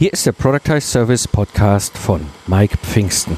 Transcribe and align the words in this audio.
Hier 0.00 0.14
ist 0.14 0.24
der 0.24 0.32
Productize 0.32 0.80
Service 0.80 1.28
Podcast 1.28 1.98
von 1.98 2.22
Mike 2.46 2.78
Pfingsten. 2.78 3.36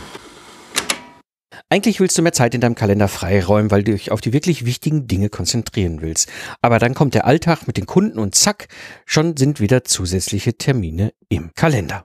Eigentlich 1.69 1.99
willst 1.99 2.17
du 2.17 2.23
mehr 2.23 2.33
Zeit 2.33 2.55
in 2.55 2.61
deinem 2.61 2.77
Kalender 2.77 3.09
freiräumen, 3.09 3.73
weil 3.73 3.83
du 3.83 3.91
dich 3.91 4.13
auf 4.13 4.21
die 4.21 4.33
wirklich 4.33 4.65
wichtigen 4.65 5.09
Dinge 5.09 5.29
konzentrieren 5.29 6.03
willst. 6.03 6.31
Aber 6.61 6.79
dann 6.79 6.95
kommt 6.95 7.15
der 7.15 7.27
Alltag 7.27 7.67
mit 7.67 7.79
den 7.79 7.87
Kunden 7.87 8.21
und 8.21 8.37
zack, 8.37 8.69
schon 9.07 9.37
sind 9.37 9.59
wieder 9.59 9.83
zusätzliche 9.83 10.57
Termine 10.57 11.13
im 11.29 11.51
Kalender. 11.57 12.05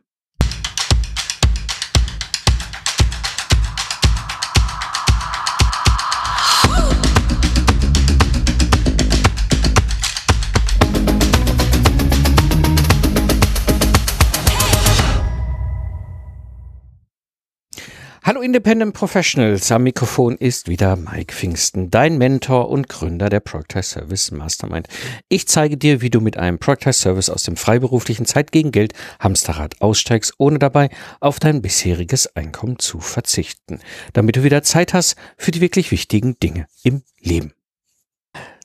Hallo 18.27 18.41
Independent 18.41 18.93
Professionals, 18.93 19.71
am 19.71 19.83
Mikrofon 19.83 20.35
ist 20.35 20.67
wieder 20.67 20.97
Mike 20.97 21.33
Pfingsten, 21.33 21.89
dein 21.89 22.17
Mentor 22.17 22.67
und 22.67 22.89
Gründer 22.89 23.29
der 23.29 23.39
Proctice 23.39 23.91
Service 23.91 24.31
Mastermind. 24.31 24.89
Ich 25.29 25.47
zeige 25.47 25.77
dir, 25.77 26.01
wie 26.01 26.09
du 26.09 26.19
mit 26.19 26.35
einem 26.35 26.59
Proctice 26.59 26.99
Service 26.99 27.29
aus 27.29 27.43
dem 27.43 27.55
freiberuflichen 27.55 28.25
Zeit 28.25 28.51
gegen 28.51 28.73
Geld 28.73 28.91
Hamsterrad 29.21 29.81
aussteigst, 29.81 30.33
ohne 30.39 30.59
dabei 30.59 30.89
auf 31.21 31.39
dein 31.39 31.61
bisheriges 31.61 32.35
Einkommen 32.35 32.79
zu 32.79 32.99
verzichten, 32.99 33.79
damit 34.11 34.35
du 34.35 34.43
wieder 34.43 34.61
Zeit 34.61 34.93
hast 34.93 35.15
für 35.37 35.51
die 35.51 35.61
wirklich 35.61 35.91
wichtigen 35.91 36.37
Dinge 36.37 36.67
im 36.83 37.03
Leben. 37.21 37.53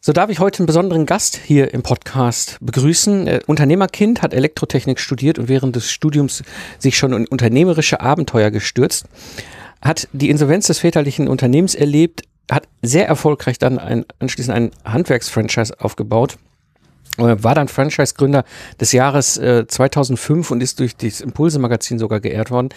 So 0.05 0.13
darf 0.13 0.31
ich 0.31 0.41
heute 0.41 0.59
einen 0.59 0.67
besonderen 0.67 1.07
Gast 1.07 1.37
hier 1.37 1.73
im 1.73 1.85
Podcast 1.85 2.59
begrüßen. 2.61 3.29
Äh, 3.29 3.41
Unternehmerkind, 3.47 4.21
hat 4.21 4.35
Elektrotechnik 4.35 4.99
studiert 4.99 5.39
und 5.39 5.47
während 5.47 5.77
des 5.77 5.93
Studiums 5.93 6.43
sich 6.81 6.99
schon 6.99 7.13
in 7.13 7.29
unternehmerische 7.29 8.01
Abenteuer 8.01 8.51
gestürzt, 8.51 9.05
hat 9.81 10.09
die 10.13 10.29
Insolvenz 10.29 10.67
des 10.67 10.81
väterlichen 10.81 11.29
Unternehmens 11.29 11.77
erlebt, 11.77 12.23
hat 12.51 12.65
sehr 12.83 13.07
erfolgreich 13.07 13.61
dann 13.61 13.79
ein, 13.79 14.05
anschließend 14.19 14.57
ein 14.57 14.71
Handwerksfranchise 14.85 15.79
aufgebaut 15.79 16.37
äh, 17.19 17.37
war 17.39 17.55
dann 17.55 17.69
Franchise-Gründer 17.69 18.43
des 18.81 18.91
Jahres 18.91 19.37
äh, 19.37 19.69
2005 19.69 20.51
und 20.51 20.65
ist 20.65 20.81
durch 20.81 20.97
das 20.97 21.21
Impulse-Magazin 21.21 22.01
sogar 22.01 22.19
geehrt 22.19 22.51
worden. 22.51 22.71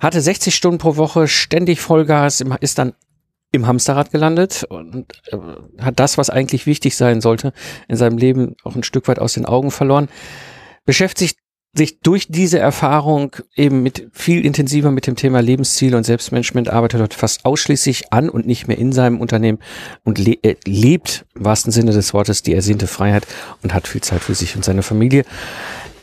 Hatte 0.00 0.20
60 0.20 0.52
Stunden 0.52 0.78
pro 0.78 0.96
Woche, 0.96 1.28
ständig 1.28 1.80
Vollgas, 1.80 2.42
ist 2.60 2.78
dann 2.78 2.94
im 3.52 3.66
Hamsterrad 3.66 4.10
gelandet 4.10 4.64
und 4.68 5.06
äh, 5.32 5.36
hat 5.82 5.98
das, 5.98 6.18
was 6.18 6.30
eigentlich 6.30 6.66
wichtig 6.66 6.96
sein 6.96 7.20
sollte, 7.20 7.52
in 7.88 7.96
seinem 7.96 8.18
Leben 8.18 8.56
auch 8.62 8.76
ein 8.76 8.82
Stück 8.82 9.08
weit 9.08 9.18
aus 9.18 9.34
den 9.34 9.46
Augen 9.46 9.70
verloren. 9.70 10.08
Beschäftigt 10.84 11.38
sich 11.76 12.00
durch 12.00 12.28
diese 12.28 12.58
Erfahrung 12.58 13.36
eben 13.54 13.82
mit 13.82 14.08
viel 14.12 14.44
intensiver 14.44 14.90
mit 14.90 15.06
dem 15.06 15.16
Thema 15.16 15.40
Lebensziele 15.40 15.96
und 15.96 16.04
Selbstmanagement 16.04 16.68
arbeitet 16.68 17.00
dort 17.00 17.14
fast 17.14 17.44
ausschließlich 17.44 18.12
an 18.12 18.28
und 18.28 18.46
nicht 18.46 18.68
mehr 18.68 18.78
in 18.78 18.92
seinem 18.92 19.20
Unternehmen 19.20 19.58
und 20.04 20.18
le 20.18 20.36
äh, 20.42 20.56
lebt 20.66 21.24
im 21.34 21.44
wahrsten 21.44 21.72
Sinne 21.72 21.92
des 21.92 22.12
Wortes 22.14 22.42
die 22.42 22.54
ersehnte 22.54 22.86
Freiheit 22.86 23.26
und 23.62 23.74
hat 23.74 23.86
viel 23.86 24.00
Zeit 24.00 24.22
für 24.22 24.34
sich 24.34 24.56
und 24.56 24.64
seine 24.64 24.82
Familie. 24.82 25.24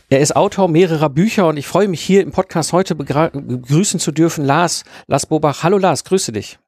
Er 0.09 0.19
ist 0.19 0.35
Autor 0.35 0.67
mehrerer 0.67 1.09
Bücher 1.09 1.47
und 1.47 1.57
ich 1.57 1.67
freue 1.67 1.87
mich 1.87 2.01
hier 2.01 2.21
im 2.21 2.31
Podcast 2.31 2.71
heute 2.71 2.93
begrüßen 2.95 3.99
zu 3.99 4.11
dürfen 4.11 4.45
Lars, 4.45 4.83
Lars 5.07 5.25
Bobach. 5.25 5.63
Hallo 5.63 5.79
Lars, 5.79 6.03
grüße 6.03 6.31
dich. 6.31 6.59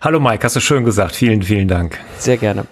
Hallo 0.00 0.20
Mike, 0.20 0.44
hast 0.44 0.56
du 0.56 0.60
schön 0.60 0.84
gesagt. 0.84 1.14
Vielen, 1.14 1.42
vielen 1.42 1.68
Dank. 1.68 1.98
Sehr 2.18 2.36
gerne. 2.36 2.66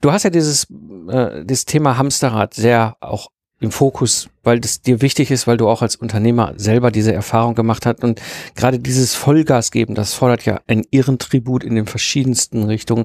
Du 0.00 0.12
hast 0.12 0.22
ja 0.22 0.30
dieses, 0.30 0.66
äh, 1.08 1.44
dieses 1.44 1.66
Thema 1.66 1.98
Hamsterrad 1.98 2.54
sehr 2.54 2.96
auch 3.00 3.28
im 3.60 3.70
Fokus, 3.70 4.30
weil 4.42 4.58
das 4.58 4.80
dir 4.80 5.02
wichtig 5.02 5.30
ist, 5.30 5.46
weil 5.46 5.58
du 5.58 5.68
auch 5.68 5.82
als 5.82 5.96
Unternehmer 5.96 6.54
selber 6.56 6.90
diese 6.90 7.12
Erfahrung 7.12 7.54
gemacht 7.54 7.84
hast 7.84 8.02
und 8.02 8.20
gerade 8.56 8.78
dieses 8.78 9.14
Vollgas 9.14 9.70
geben, 9.70 9.94
das 9.94 10.14
fordert 10.14 10.46
ja 10.46 10.60
einen 10.66 10.84
irren 10.90 11.18
Tribut 11.18 11.62
in 11.62 11.74
den 11.74 11.84
verschiedensten 11.84 12.64
Richtungen. 12.64 13.04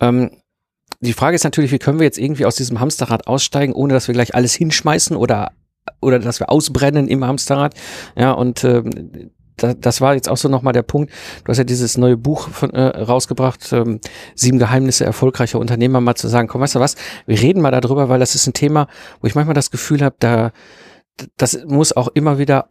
Ähm, 0.00 0.32
die 1.00 1.12
Frage 1.12 1.36
ist 1.36 1.44
natürlich, 1.44 1.70
wie 1.70 1.78
können 1.78 2.00
wir 2.00 2.06
jetzt 2.06 2.18
irgendwie 2.18 2.46
aus 2.46 2.56
diesem 2.56 2.80
Hamsterrad 2.80 3.28
aussteigen, 3.28 3.72
ohne 3.72 3.94
dass 3.94 4.08
wir 4.08 4.14
gleich 4.14 4.34
alles 4.34 4.54
hinschmeißen 4.54 5.16
oder 5.16 5.52
oder 6.00 6.18
dass 6.18 6.38
wir 6.40 6.50
ausbrennen 6.50 7.08
im 7.08 7.24
Hamsterrad. 7.24 7.74
Ja, 8.16 8.32
und 8.32 8.62
ähm, 8.64 9.30
da, 9.56 9.74
das 9.74 10.00
war 10.00 10.14
jetzt 10.14 10.28
auch 10.28 10.36
so 10.36 10.48
nochmal 10.48 10.72
der 10.72 10.82
Punkt. 10.82 11.12
Du 11.44 11.50
hast 11.50 11.58
ja 11.58 11.64
dieses 11.64 11.96
neue 11.98 12.16
Buch 12.16 12.48
von, 12.48 12.70
äh, 12.70 12.82
rausgebracht, 12.82 13.72
ähm, 13.72 14.00
Sieben 14.34 14.58
Geheimnisse 14.58 15.04
erfolgreicher 15.04 15.58
Unternehmer, 15.58 16.00
mal 16.00 16.14
zu 16.14 16.28
sagen, 16.28 16.48
komm, 16.48 16.60
weißt 16.60 16.76
du 16.76 16.80
was, 16.80 16.96
wir 17.26 17.40
reden 17.40 17.60
mal 17.60 17.70
darüber, 17.70 18.08
weil 18.08 18.20
das 18.20 18.34
ist 18.34 18.46
ein 18.46 18.54
Thema, 18.54 18.88
wo 19.20 19.26
ich 19.26 19.34
manchmal 19.34 19.54
das 19.54 19.70
Gefühl 19.70 20.02
habe, 20.02 20.16
da 20.18 20.52
das 21.36 21.64
muss 21.66 21.94
auch 21.94 22.08
immer 22.14 22.38
wieder 22.38 22.70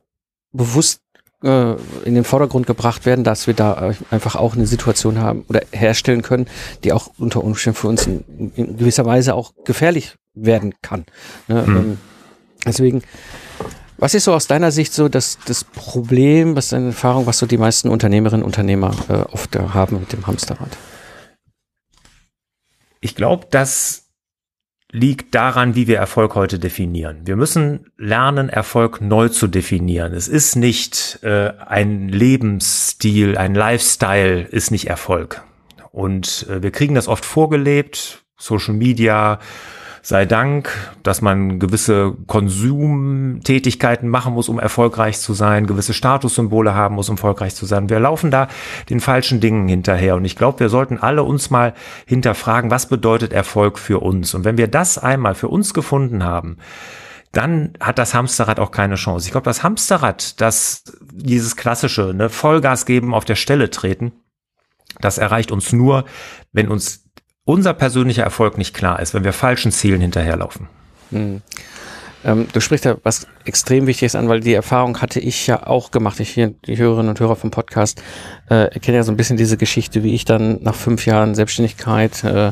bewusst 0.51 1.01
äh, 1.43 1.73
in 2.05 2.15
den 2.15 2.23
Vordergrund 2.23 2.67
gebracht 2.67 3.05
werden, 3.05 3.23
dass 3.23 3.47
wir 3.47 3.53
da 3.53 3.93
einfach 4.09 4.35
auch 4.35 4.55
eine 4.55 4.67
Situation 4.67 5.19
haben 5.19 5.45
oder 5.47 5.61
herstellen 5.71 6.21
können, 6.21 6.47
die 6.83 6.93
auch 6.93 7.11
unter 7.17 7.43
Umständen 7.43 7.77
für 7.77 7.87
uns 7.87 8.07
in, 8.07 8.51
in 8.55 8.77
gewisser 8.77 9.05
Weise 9.05 9.35
auch 9.35 9.53
gefährlich 9.65 10.15
werden 10.33 10.73
kann. 10.81 11.05
Ne? 11.47 11.65
Hm. 11.65 11.77
Ähm, 11.77 11.97
deswegen 12.65 13.01
was 14.01 14.15
ist 14.15 14.23
so 14.23 14.33
aus 14.33 14.47
deiner 14.47 14.71
Sicht 14.71 14.93
so 14.93 15.09
das, 15.09 15.37
das 15.45 15.63
Problem, 15.63 16.55
was 16.55 16.69
deine 16.69 16.87
Erfahrung, 16.87 17.27
was 17.27 17.37
so 17.37 17.45
die 17.45 17.59
meisten 17.59 17.87
Unternehmerinnen 17.87 18.41
und 18.41 18.47
Unternehmer 18.47 18.95
äh, 19.07 19.31
oft 19.31 19.55
haben 19.55 19.99
mit 19.99 20.11
dem 20.11 20.25
Hamsterrad? 20.25 20.75
Ich 22.99 23.15
glaube, 23.15 23.45
das 23.51 24.09
liegt 24.91 25.35
daran, 25.35 25.75
wie 25.75 25.87
wir 25.87 25.99
Erfolg 25.99 26.33
heute 26.33 26.57
definieren. 26.57 27.21
Wir 27.25 27.35
müssen 27.35 27.91
lernen, 27.95 28.49
Erfolg 28.49 29.01
neu 29.01 29.29
zu 29.29 29.45
definieren. 29.45 30.13
Es 30.13 30.27
ist 30.27 30.55
nicht 30.55 31.19
äh, 31.21 31.53
ein 31.59 32.09
Lebensstil, 32.09 33.37
ein 33.37 33.53
Lifestyle 33.53 34.41
ist 34.41 34.71
nicht 34.71 34.87
Erfolg. 34.87 35.43
Und 35.91 36.47
äh, 36.49 36.63
wir 36.63 36.71
kriegen 36.71 36.95
das 36.95 37.07
oft 37.07 37.23
vorgelebt, 37.23 38.23
Social 38.35 38.73
Media, 38.73 39.39
sei 40.01 40.25
Dank, 40.25 40.69
dass 41.03 41.21
man 41.21 41.59
gewisse 41.59 42.15
Konsumtätigkeiten 42.25 44.09
machen 44.09 44.33
muss, 44.33 44.49
um 44.49 44.59
erfolgreich 44.59 45.19
zu 45.19 45.33
sein, 45.33 45.67
gewisse 45.67 45.93
Statussymbole 45.93 46.73
haben 46.73 46.95
muss, 46.95 47.09
um 47.09 47.15
erfolgreich 47.15 47.53
zu 47.53 47.65
sein. 47.65 47.89
Wir 47.89 47.99
laufen 47.99 48.31
da 48.31 48.47
den 48.89 48.99
falschen 48.99 49.39
Dingen 49.39 49.67
hinterher. 49.67 50.15
Und 50.15 50.25
ich 50.25 50.35
glaube, 50.35 50.59
wir 50.59 50.69
sollten 50.69 50.97
alle 50.97 51.23
uns 51.23 51.51
mal 51.51 51.73
hinterfragen, 52.07 52.71
was 52.71 52.87
bedeutet 52.89 53.31
Erfolg 53.31 53.77
für 53.77 53.99
uns? 53.99 54.33
Und 54.33 54.43
wenn 54.43 54.57
wir 54.57 54.67
das 54.67 54.97
einmal 54.97 55.35
für 55.35 55.49
uns 55.49 55.73
gefunden 55.73 56.23
haben, 56.23 56.57
dann 57.31 57.73
hat 57.79 57.97
das 57.97 58.13
Hamsterrad 58.13 58.59
auch 58.59 58.71
keine 58.71 58.95
Chance. 58.95 59.27
Ich 59.27 59.31
glaube, 59.31 59.45
das 59.45 59.63
Hamsterrad, 59.63 60.41
das 60.41 60.83
dieses 61.13 61.55
klassische 61.55 62.13
ne, 62.13 62.29
Vollgas 62.29 62.85
geben, 62.85 63.13
auf 63.13 63.23
der 63.23 63.35
Stelle 63.35 63.69
treten, 63.69 64.11
das 64.99 65.17
erreicht 65.17 65.51
uns 65.51 65.71
nur, 65.71 66.05
wenn 66.51 66.67
uns 66.67 67.10
unser 67.45 67.73
persönlicher 67.73 68.23
Erfolg 68.23 68.57
nicht 68.57 68.73
klar 68.73 68.99
ist, 68.99 69.13
wenn 69.13 69.23
wir 69.23 69.33
falschen 69.33 69.71
Zielen 69.71 70.01
hinterherlaufen. 70.01 70.67
Hm. 71.11 71.41
Ähm, 72.23 72.47
du 72.53 72.59
sprichst 72.59 72.85
ja 72.85 72.97
was 73.03 73.27
extrem 73.45 73.87
Wichtiges 73.87 74.15
an, 74.15 74.29
weil 74.29 74.41
die 74.41 74.53
Erfahrung 74.53 75.01
hatte 75.01 75.19
ich 75.19 75.47
ja 75.47 75.65
auch 75.65 75.91
gemacht. 75.91 76.19
Ich 76.19 76.29
hier, 76.29 76.53
die 76.65 76.77
Hörerinnen 76.77 77.09
und 77.09 77.19
Hörer 77.19 77.35
vom 77.35 77.49
Podcast 77.49 78.01
äh, 78.49 78.71
erkennen 78.73 78.97
ja 78.97 79.03
so 79.03 79.11
ein 79.11 79.17
bisschen 79.17 79.37
diese 79.37 79.57
Geschichte, 79.57 80.03
wie 80.03 80.13
ich 80.13 80.25
dann 80.25 80.61
nach 80.61 80.75
fünf 80.75 81.05
Jahren 81.05 81.33
Selbstständigkeit 81.33 82.23
äh, 82.23 82.51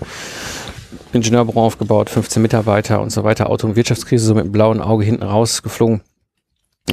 Ingenieurbüro 1.13 1.63
aufgebaut, 1.63 2.09
15 2.09 2.41
Mitarbeiter 2.41 3.01
und 3.01 3.11
so 3.11 3.23
weiter, 3.23 3.49
Auto- 3.49 3.67
und 3.67 3.75
Wirtschaftskrise 3.75 4.25
so 4.25 4.35
mit 4.35 4.45
dem 4.45 4.51
blauen 4.51 4.81
Auge 4.81 5.05
hinten 5.05 5.23
rausgeflogen 5.23 6.01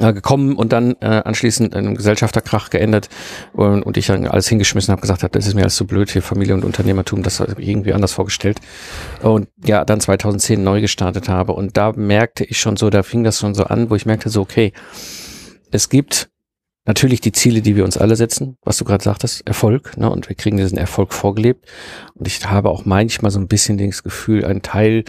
gekommen 0.01 0.57
und 0.57 0.73
dann 0.73 0.95
äh, 1.01 1.23
anschließend 1.25 1.75
in 1.75 1.87
einem 1.87 1.95
Gesellschafterkrach 1.97 2.71
geendet 2.71 3.09
und, 3.53 3.83
und 3.83 3.97
ich 3.97 4.07
dann 4.07 4.27
alles 4.27 4.49
hingeschmissen 4.49 4.93
habe, 4.93 5.01
gesagt 5.01 5.23
habe, 5.23 5.33
das 5.33 5.47
ist 5.47 5.55
mir 5.55 5.63
alles 5.63 5.77
so 5.77 5.85
blöd 5.85 6.11
hier, 6.11 6.23
Familie 6.23 6.55
und 6.55 6.65
Unternehmertum, 6.65 7.23
das 7.23 7.41
habe 7.41 7.61
ich 7.61 7.69
irgendwie 7.69 7.93
anders 7.93 8.13
vorgestellt. 8.13 8.61
Und 9.23 9.49
ja, 9.65 9.85
dann 9.85 10.01
2010 10.01 10.63
neu 10.63 10.81
gestartet 10.81 11.29
habe 11.29 11.53
und 11.53 11.77
da 11.77 11.93
merkte 11.93 12.45
ich 12.45 12.59
schon 12.59 12.77
so, 12.77 12.91
da 12.91 13.03
fing 13.03 13.25
das 13.25 13.39
schon 13.39 13.55
so 13.55 13.65
an, 13.65 13.91
wo 13.91 13.95
ich 13.95 14.07
merkte 14.07 14.29
so, 14.29 14.41
okay, 14.41 14.73
es 15.71 15.89
gibt 15.89 16.31
natürlich 16.87 17.21
die 17.21 17.33
Ziele, 17.33 17.61
die 17.61 17.77
wir 17.77 17.85
uns 17.85 17.99
alle 17.99 18.17
setzen, 18.17 18.57
was 18.63 18.79
du 18.79 18.85
gerade 18.85 19.03
sagtest, 19.03 19.47
Erfolg, 19.47 19.97
ne? 19.97 20.09
Und 20.09 20.29
wir 20.29 20.37
kriegen 20.37 20.57
diesen 20.57 20.79
Erfolg 20.79 21.13
vorgelebt. 21.13 21.67
Und 22.15 22.27
ich 22.29 22.49
habe 22.49 22.71
auch 22.71 22.85
manchmal 22.85 23.31
so 23.31 23.41
ein 23.41 23.49
bisschen 23.49 23.77
das 23.77 24.03
Gefühl, 24.03 24.45
ein 24.45 24.63
Teil, 24.63 25.05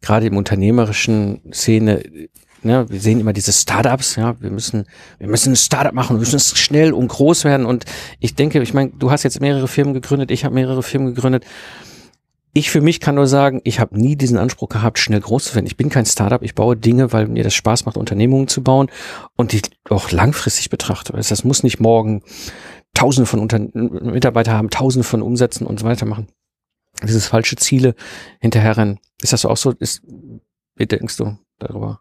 gerade 0.00 0.26
im 0.26 0.36
unternehmerischen 0.36 1.52
Szene, 1.52 2.02
Ne, 2.62 2.88
wir 2.90 3.00
sehen 3.00 3.20
immer 3.20 3.32
diese 3.32 3.52
Startups, 3.52 4.16
ja, 4.16 4.38
wir 4.40 4.50
müssen, 4.50 4.84
wir 5.18 5.28
müssen 5.28 5.52
ein 5.52 5.56
Startup 5.56 5.94
machen, 5.94 6.16
wir 6.16 6.20
müssen 6.20 6.38
schnell 6.38 6.92
und 6.92 7.08
groß 7.08 7.44
werden. 7.44 7.64
Und 7.64 7.86
ich 8.18 8.34
denke, 8.34 8.60
ich 8.60 8.74
meine, 8.74 8.90
du 8.90 9.10
hast 9.10 9.22
jetzt 9.22 9.40
mehrere 9.40 9.66
Firmen 9.66 9.94
gegründet, 9.94 10.30
ich 10.30 10.44
habe 10.44 10.54
mehrere 10.54 10.82
Firmen 10.82 11.14
gegründet. 11.14 11.46
Ich 12.52 12.70
für 12.70 12.80
mich 12.80 13.00
kann 13.00 13.14
nur 13.14 13.28
sagen, 13.28 13.60
ich 13.64 13.80
habe 13.80 13.98
nie 13.98 14.16
diesen 14.16 14.36
Anspruch 14.36 14.68
gehabt, 14.68 14.98
schnell 14.98 15.20
groß 15.20 15.44
zu 15.44 15.54
werden. 15.54 15.66
Ich 15.66 15.76
bin 15.76 15.88
kein 15.88 16.04
Startup, 16.04 16.42
ich 16.42 16.54
baue 16.54 16.76
Dinge, 16.76 17.12
weil 17.12 17.28
mir 17.28 17.44
das 17.44 17.54
Spaß 17.54 17.86
macht, 17.86 17.96
Unternehmungen 17.96 18.48
zu 18.48 18.62
bauen 18.62 18.90
und 19.36 19.52
die 19.52 19.62
auch 19.88 20.10
langfristig 20.10 20.68
betrachte. 20.68 21.12
Das 21.12 21.44
muss 21.44 21.62
nicht 21.62 21.80
morgen 21.80 22.22
Tausende 22.92 23.26
von 23.26 23.40
Unter 23.40 23.60
Mitarbeiter 23.60 24.52
haben, 24.52 24.68
Tausende 24.68 25.04
von 25.04 25.22
Umsätzen 25.22 25.66
und 25.66 25.78
so 25.78 25.86
weiter 25.86 26.06
machen. 26.06 26.26
Dieses 27.04 27.26
falsche 27.26 27.56
Ziele 27.56 27.94
hinterherrennen. 28.40 28.98
Ist 29.22 29.32
das 29.32 29.44
auch 29.44 29.56
so? 29.56 29.70
Ist, 29.70 30.02
wie 30.74 30.86
denkst 30.86 31.16
du 31.16 31.38
darüber? 31.60 32.00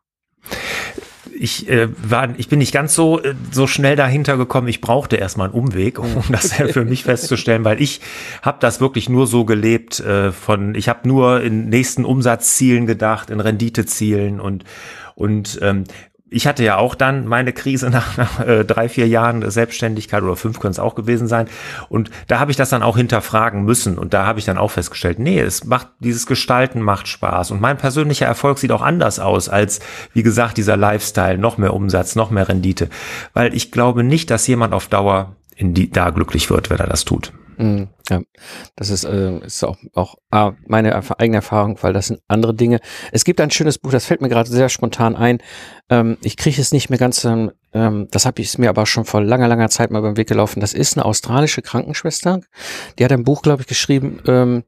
Ich 1.39 1.69
äh, 1.69 1.87
war, 1.97 2.37
ich 2.37 2.49
bin 2.49 2.59
nicht 2.59 2.73
ganz 2.73 2.93
so 2.93 3.21
äh, 3.21 3.33
so 3.51 3.65
schnell 3.65 3.95
dahinter 3.95 4.37
gekommen. 4.37 4.67
Ich 4.67 4.81
brauchte 4.81 5.15
erstmal 5.15 5.47
einen 5.47 5.57
Umweg, 5.57 5.97
um 5.97 6.23
das 6.29 6.53
für 6.53 6.83
mich 6.83 7.03
festzustellen, 7.05 7.63
weil 7.63 7.81
ich 7.81 8.01
habe 8.41 8.57
das 8.59 8.81
wirklich 8.81 9.09
nur 9.09 9.25
so 9.25 9.45
gelebt. 9.45 9.99
Äh, 10.01 10.31
von, 10.31 10.75
ich 10.75 10.89
habe 10.89 11.07
nur 11.07 11.41
in 11.41 11.69
nächsten 11.69 12.03
Umsatzzielen 12.03 12.85
gedacht, 12.85 13.29
in 13.29 13.39
Renditezielen 13.39 14.39
und 14.39 14.65
und 15.15 15.59
ähm, 15.61 15.83
ich 16.31 16.47
hatte 16.47 16.63
ja 16.63 16.77
auch 16.77 16.95
dann 16.95 17.25
meine 17.25 17.53
Krise 17.53 17.89
nach, 18.17 18.39
äh, 18.39 18.65
drei, 18.65 18.89
vier 18.89 19.07
Jahren 19.07 19.49
Selbstständigkeit 19.49 20.23
oder 20.23 20.35
fünf 20.35 20.59
können 20.59 20.71
es 20.71 20.79
auch 20.79 20.95
gewesen 20.95 21.27
sein. 21.27 21.47
Und 21.89 22.09
da 22.27 22.39
habe 22.39 22.51
ich 22.51 22.57
das 22.57 22.69
dann 22.69 22.83
auch 22.83 22.97
hinterfragen 22.97 23.63
müssen. 23.63 23.97
Und 23.97 24.13
da 24.13 24.25
habe 24.25 24.39
ich 24.39 24.45
dann 24.45 24.57
auch 24.57 24.71
festgestellt, 24.71 25.19
nee, 25.19 25.39
es 25.39 25.65
macht, 25.65 25.87
dieses 25.99 26.25
Gestalten 26.25 26.81
macht 26.81 27.07
Spaß. 27.07 27.51
Und 27.51 27.61
mein 27.61 27.77
persönlicher 27.77 28.25
Erfolg 28.25 28.59
sieht 28.59 28.71
auch 28.71 28.81
anders 28.81 29.19
aus 29.19 29.49
als, 29.49 29.79
wie 30.13 30.23
gesagt, 30.23 30.57
dieser 30.57 30.77
Lifestyle, 30.77 31.37
noch 31.37 31.57
mehr 31.57 31.73
Umsatz, 31.73 32.15
noch 32.15 32.31
mehr 32.31 32.47
Rendite. 32.47 32.89
Weil 33.33 33.53
ich 33.53 33.71
glaube 33.71 34.03
nicht, 34.03 34.29
dass 34.29 34.47
jemand 34.47 34.73
auf 34.73 34.87
Dauer 34.87 35.35
in 35.55 35.73
die, 35.73 35.89
da 35.89 36.09
glücklich 36.09 36.49
wird, 36.49 36.69
wenn 36.69 36.79
er 36.79 36.87
das 36.87 37.05
tut. 37.05 37.33
Mm, 37.59 37.89
ja, 38.09 38.21
das 38.77 38.89
ist, 38.89 39.03
äh, 39.03 39.37
ist 39.39 39.65
auch, 39.65 39.75
auch 39.93 40.15
ah, 40.31 40.53
meine 40.65 40.95
eigene 41.19 41.37
Erfahrung, 41.37 41.77
weil 41.81 41.91
das 41.91 42.07
sind 42.07 42.21
andere 42.29 42.55
Dinge. 42.55 42.79
Es 43.11 43.25
gibt 43.25 43.41
ein 43.41 43.51
schönes 43.51 43.77
Buch, 43.77 43.91
das 43.91 44.05
fällt 44.05 44.21
mir 44.21 44.29
gerade 44.29 44.49
sehr 44.49 44.69
spontan 44.69 45.17
ein. 45.17 45.39
Ähm, 45.89 46.17
ich 46.21 46.37
kriege 46.37 46.61
es 46.61 46.71
nicht 46.71 46.89
mehr 46.89 46.97
ganz, 46.97 47.25
ähm, 47.25 47.51
ähm 47.73 48.07
das 48.11 48.25
habe 48.25 48.41
ich 48.41 48.57
mir 48.57 48.69
aber 48.69 48.85
schon 48.85 49.03
vor 49.03 49.21
langer, 49.21 49.49
langer 49.49 49.67
Zeit 49.67 49.91
mal 49.91 50.01
beim 50.01 50.15
Weg 50.15 50.29
gelaufen. 50.29 50.61
Das 50.61 50.73
ist 50.73 50.95
eine 50.95 51.03
australische 51.03 51.61
Krankenschwester. 51.61 52.39
Die 52.97 53.03
hat 53.03 53.11
ein 53.11 53.25
Buch, 53.25 53.41
glaube 53.41 53.63
ich, 53.63 53.67
geschrieben, 53.67 54.21
ähm, 54.25 54.63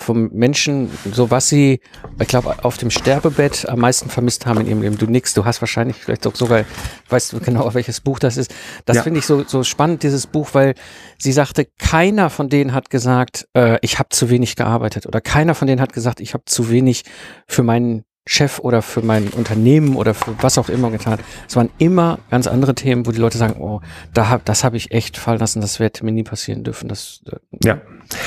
vom 0.00 0.30
Menschen, 0.32 0.90
so 1.12 1.30
was 1.30 1.48
sie, 1.48 1.80
ich 2.20 2.28
glaube, 2.28 2.64
auf 2.64 2.78
dem 2.78 2.90
Sterbebett 2.90 3.68
am 3.68 3.80
meisten 3.80 4.08
vermisst 4.10 4.46
haben 4.46 4.60
in 4.60 4.66
ihrem 4.66 4.82
Leben. 4.82 4.98
Du 4.98 5.06
nix, 5.06 5.34
du 5.34 5.44
hast 5.44 5.60
wahrscheinlich 5.60 5.96
vielleicht 5.96 6.24
sogar, 6.36 6.64
weißt 7.08 7.32
du 7.32 7.40
genau, 7.40 7.72
welches 7.74 8.00
Buch 8.00 8.18
das 8.18 8.36
ist. 8.36 8.54
Das 8.84 8.96
ja. 8.96 9.02
finde 9.02 9.20
ich 9.20 9.26
so, 9.26 9.44
so 9.44 9.62
spannend, 9.62 10.02
dieses 10.02 10.26
Buch, 10.26 10.50
weil 10.52 10.74
sie 11.18 11.32
sagte, 11.32 11.66
keiner 11.78 12.30
von 12.30 12.48
denen 12.48 12.72
hat 12.72 12.90
gesagt, 12.90 13.46
äh, 13.54 13.78
ich 13.82 13.98
habe 13.98 14.08
zu 14.10 14.30
wenig 14.30 14.56
gearbeitet 14.56 15.06
oder 15.06 15.20
keiner 15.20 15.54
von 15.54 15.68
denen 15.68 15.80
hat 15.80 15.92
gesagt, 15.92 16.20
ich 16.20 16.34
habe 16.34 16.44
zu 16.46 16.70
wenig 16.70 17.04
für 17.46 17.62
meinen 17.62 18.04
Chef 18.32 18.60
oder 18.60 18.80
für 18.80 19.02
mein 19.02 19.26
Unternehmen 19.30 19.96
oder 19.96 20.14
für 20.14 20.40
was 20.40 20.56
auch 20.56 20.68
immer 20.68 20.92
getan. 20.92 21.18
Es 21.48 21.56
waren 21.56 21.68
immer 21.78 22.20
ganz 22.30 22.46
andere 22.46 22.76
Themen, 22.76 23.04
wo 23.04 23.10
die 23.10 23.18
Leute 23.18 23.38
sagen, 23.38 23.60
oh, 23.60 23.80
da 24.14 24.28
hab, 24.28 24.44
das 24.44 24.62
habe 24.62 24.76
ich 24.76 24.92
echt 24.92 25.16
fallen 25.16 25.40
lassen, 25.40 25.60
das 25.60 25.80
hätte 25.80 26.04
mir 26.04 26.12
nie 26.12 26.22
passieren 26.22 26.62
dürfen. 26.62 26.88
Das, 26.88 27.22
äh, 27.26 27.38
ja, 27.64 27.80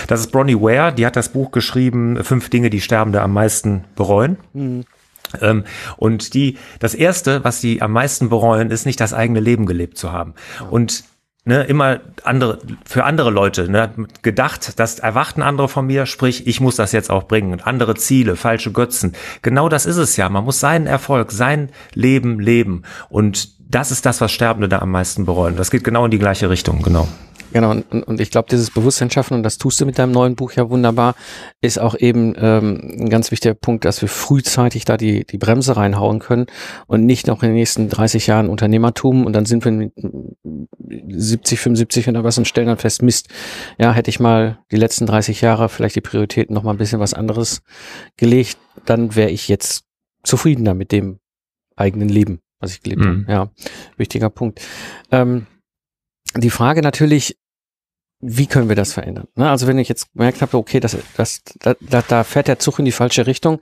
das 0.08 0.20
ist 0.20 0.32
Bronnie 0.34 0.60
Ware, 0.60 0.94
die 0.94 1.06
hat 1.06 1.16
das 1.16 1.30
Buch 1.30 1.52
geschrieben, 1.52 2.22
Fünf 2.22 2.50
Dinge, 2.50 2.70
die 2.70 2.82
Sterbende 2.82 3.22
am 3.22 3.32
meisten 3.32 3.86
bereuen. 3.96 4.36
Mhm. 4.52 4.84
Ähm, 5.40 5.64
und 5.96 6.34
die, 6.34 6.58
das 6.80 6.96
erste, 6.96 7.46
was 7.46 7.62
die 7.62 7.82
am 7.82 7.94
meisten 7.94 8.28
bereuen, 8.28 8.72
ist 8.72 8.86
nicht 8.86 9.00
das 9.00 9.14
eigene 9.14 9.40
Leben 9.40 9.66
gelebt 9.66 9.98
zu 9.98 10.12
haben. 10.12 10.34
Und 10.70 11.06
ne, 11.46 11.64
immer 11.64 12.02
andere, 12.24 12.60
für 12.86 13.04
andere 13.04 13.30
Leute, 13.30 13.70
ne, 13.70 13.92
gedacht, 14.22 14.80
das 14.80 15.00
erwarten 15.00 15.42
andere 15.42 15.70
von 15.70 15.86
mir, 15.86 16.06
sprich, 16.06 16.48
ich 16.48 16.62
muss 16.62 16.76
das 16.76 16.92
jetzt 16.92 17.10
auch 17.10 17.24
bringen. 17.24 17.62
Andere 17.62 17.96
Ziele, 17.96 18.36
falsche 18.36 18.72
Götzen. 18.72 19.14
Genau 19.42 19.70
das 19.70 19.86
ist 19.86 19.98
es 19.98 20.18
ja. 20.18 20.30
Man 20.30 20.46
muss 20.46 20.60
seinen 20.60 20.88
Erfolg, 20.88 21.32
sein 21.32 21.70
Leben 21.94 22.40
leben. 22.40 22.84
Und 23.10 23.50
das 23.74 23.92
ist 23.92 24.06
das, 24.06 24.22
was 24.22 24.32
Sterbende 24.32 24.70
da 24.70 24.80
am 24.80 24.92
meisten 24.92 25.26
bereuen. 25.26 25.56
Das 25.56 25.72
geht 25.72 25.84
genau 25.84 26.06
in 26.06 26.12
die 26.12 26.20
gleiche 26.20 26.50
Richtung, 26.50 26.82
genau. 26.82 27.08
Genau, 27.54 27.70
und, 27.70 27.84
und 27.92 28.20
ich 28.20 28.32
glaube, 28.32 28.48
dieses 28.50 28.72
Bewusstsein 28.72 29.12
schaffen, 29.12 29.36
und 29.36 29.44
das 29.44 29.60
tust 29.60 29.80
du 29.80 29.86
mit 29.86 30.00
deinem 30.00 30.12
neuen 30.12 30.36
Buch 30.36 30.54
ja 30.54 30.72
wunderbar, 30.72 31.14
ist 31.62 31.80
auch 31.80 31.94
eben 31.96 32.34
ähm, 32.36 32.96
ein 33.00 33.10
ganz 33.10 33.30
wichtiger 33.30 33.54
Punkt, 33.54 33.86
dass 33.86 34.02
wir 34.02 34.10
frühzeitig 34.10 34.86
da 34.86 34.98
die, 34.98 35.24
die 35.24 35.38
Bremse 35.38 35.78
reinhauen 35.78 36.18
können 36.18 36.48
und 36.88 37.06
nicht 37.06 37.28
noch 37.28 37.44
in 37.44 37.50
den 37.50 37.56
nächsten 37.56 37.90
30 37.90 38.26
Jahren 38.26 38.50
Unternehmertum 38.50 39.28
und 39.28 39.34
dann 39.34 39.46
sind 39.46 39.66
wir 39.66 39.72
mit 39.72 39.94
70, 41.10 41.60
75 41.60 42.10
oder 42.10 42.24
was 42.24 42.40
und 42.40 42.48
stellen 42.48 42.68
dann 42.68 42.80
fest, 42.80 43.04
Mist, 43.04 43.30
ja, 43.78 43.94
hätte 43.94 44.10
ich 44.10 44.20
mal 44.20 44.58
die 44.72 44.78
letzten 44.78 45.06
30 45.06 45.42
Jahre 45.42 45.70
vielleicht 45.70 45.96
die 45.96 46.02
Prioritäten 46.02 46.56
noch 46.56 46.64
mal 46.64 46.72
ein 46.72 46.78
bisschen 46.78 47.00
was 47.00 47.14
anderes 47.14 47.62
gelegt, 48.18 48.58
dann 48.86 49.16
wäre 49.16 49.30
ich 49.30 49.48
jetzt 49.48 49.86
zufriedener 50.24 50.74
mit 50.74 50.92
dem 50.92 51.20
eigenen 51.76 52.10
Leben, 52.10 52.40
was 52.64 52.72
ich 52.72 52.82
gelebt 52.82 53.02
mhm. 53.02 53.26
habe. 53.28 53.32
Ja, 53.32 53.50
wichtiger 53.98 54.30
Punkt. 54.30 54.62
Ähm, 55.12 55.46
die 56.36 56.50
Frage 56.50 56.82
natürlich, 56.82 57.38
wie 58.26 58.48
können 58.48 58.70
wir 58.70 58.76
das 58.76 58.94
verändern? 58.94 59.28
Ne? 59.36 59.50
Also 59.50 59.68
wenn 59.68 59.78
ich 59.78 59.90
jetzt 59.90 60.14
gemerkt 60.14 60.42
habe, 60.42 60.58
okay, 60.58 60.80
das, 60.80 60.98
das, 61.18 61.42
da, 61.60 61.76
da 62.08 62.24
fährt 62.24 62.48
der 62.48 62.58
Zug 62.58 62.80
in 62.80 62.86
die 62.86 62.94
falsche 62.94 63.28
Richtung. 63.28 63.60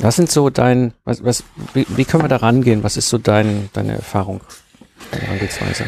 Was 0.00 0.16
sind 0.16 0.30
so 0.30 0.50
dein, 0.50 0.92
was, 1.04 1.24
was, 1.24 1.44
wie, 1.72 1.86
wie 1.88 2.04
können 2.04 2.24
wir 2.24 2.28
da 2.28 2.36
rangehen? 2.36 2.82
Was 2.82 2.96
ist 2.96 3.08
so 3.08 3.18
dein, 3.18 3.70
deine 3.72 3.92
Erfahrung, 3.92 4.40
deine 5.12 5.22
Herangehensweise? 5.22 5.84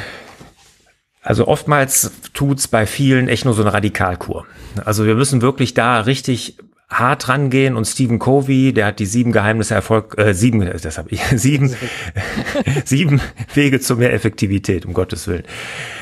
Also 1.23 1.49
oftmals 1.49 2.13
tut's 2.35 2.69
bei 2.69 2.87
vielen 2.87 3.29
echt 3.29 3.47
nur 3.47 3.55
so 3.55 3.63
eine 3.63 3.73
Radikalkur. 3.73 4.47
Also 4.85 5.07
wir 5.07 5.17
müssen 5.17 5.43
wirklich 5.43 5.75
da 5.75 6.01
richtig 6.01 6.59
hart 6.89 7.29
rangehen 7.29 7.77
und 7.77 7.87
Stephen 7.87 8.19
Covey, 8.19 8.73
der 8.73 8.87
hat 8.87 8.99
die 8.99 9.07
sieben 9.07 9.33
Geheimnisse 9.33 9.75
Erfolg, 9.75 10.17
äh, 10.19 10.35
sieben, 10.35 10.61
das 10.61 10.99
habe 10.99 11.09
ich, 11.11 11.21
sieben, 11.35 11.75
sieben 12.85 13.21
Wege 13.55 13.81
zu 13.81 13.97
mehr 13.97 14.13
Effektivität, 14.13 14.85
um 14.87 14.93
Gottes 14.93 15.27
Willen. 15.27 15.45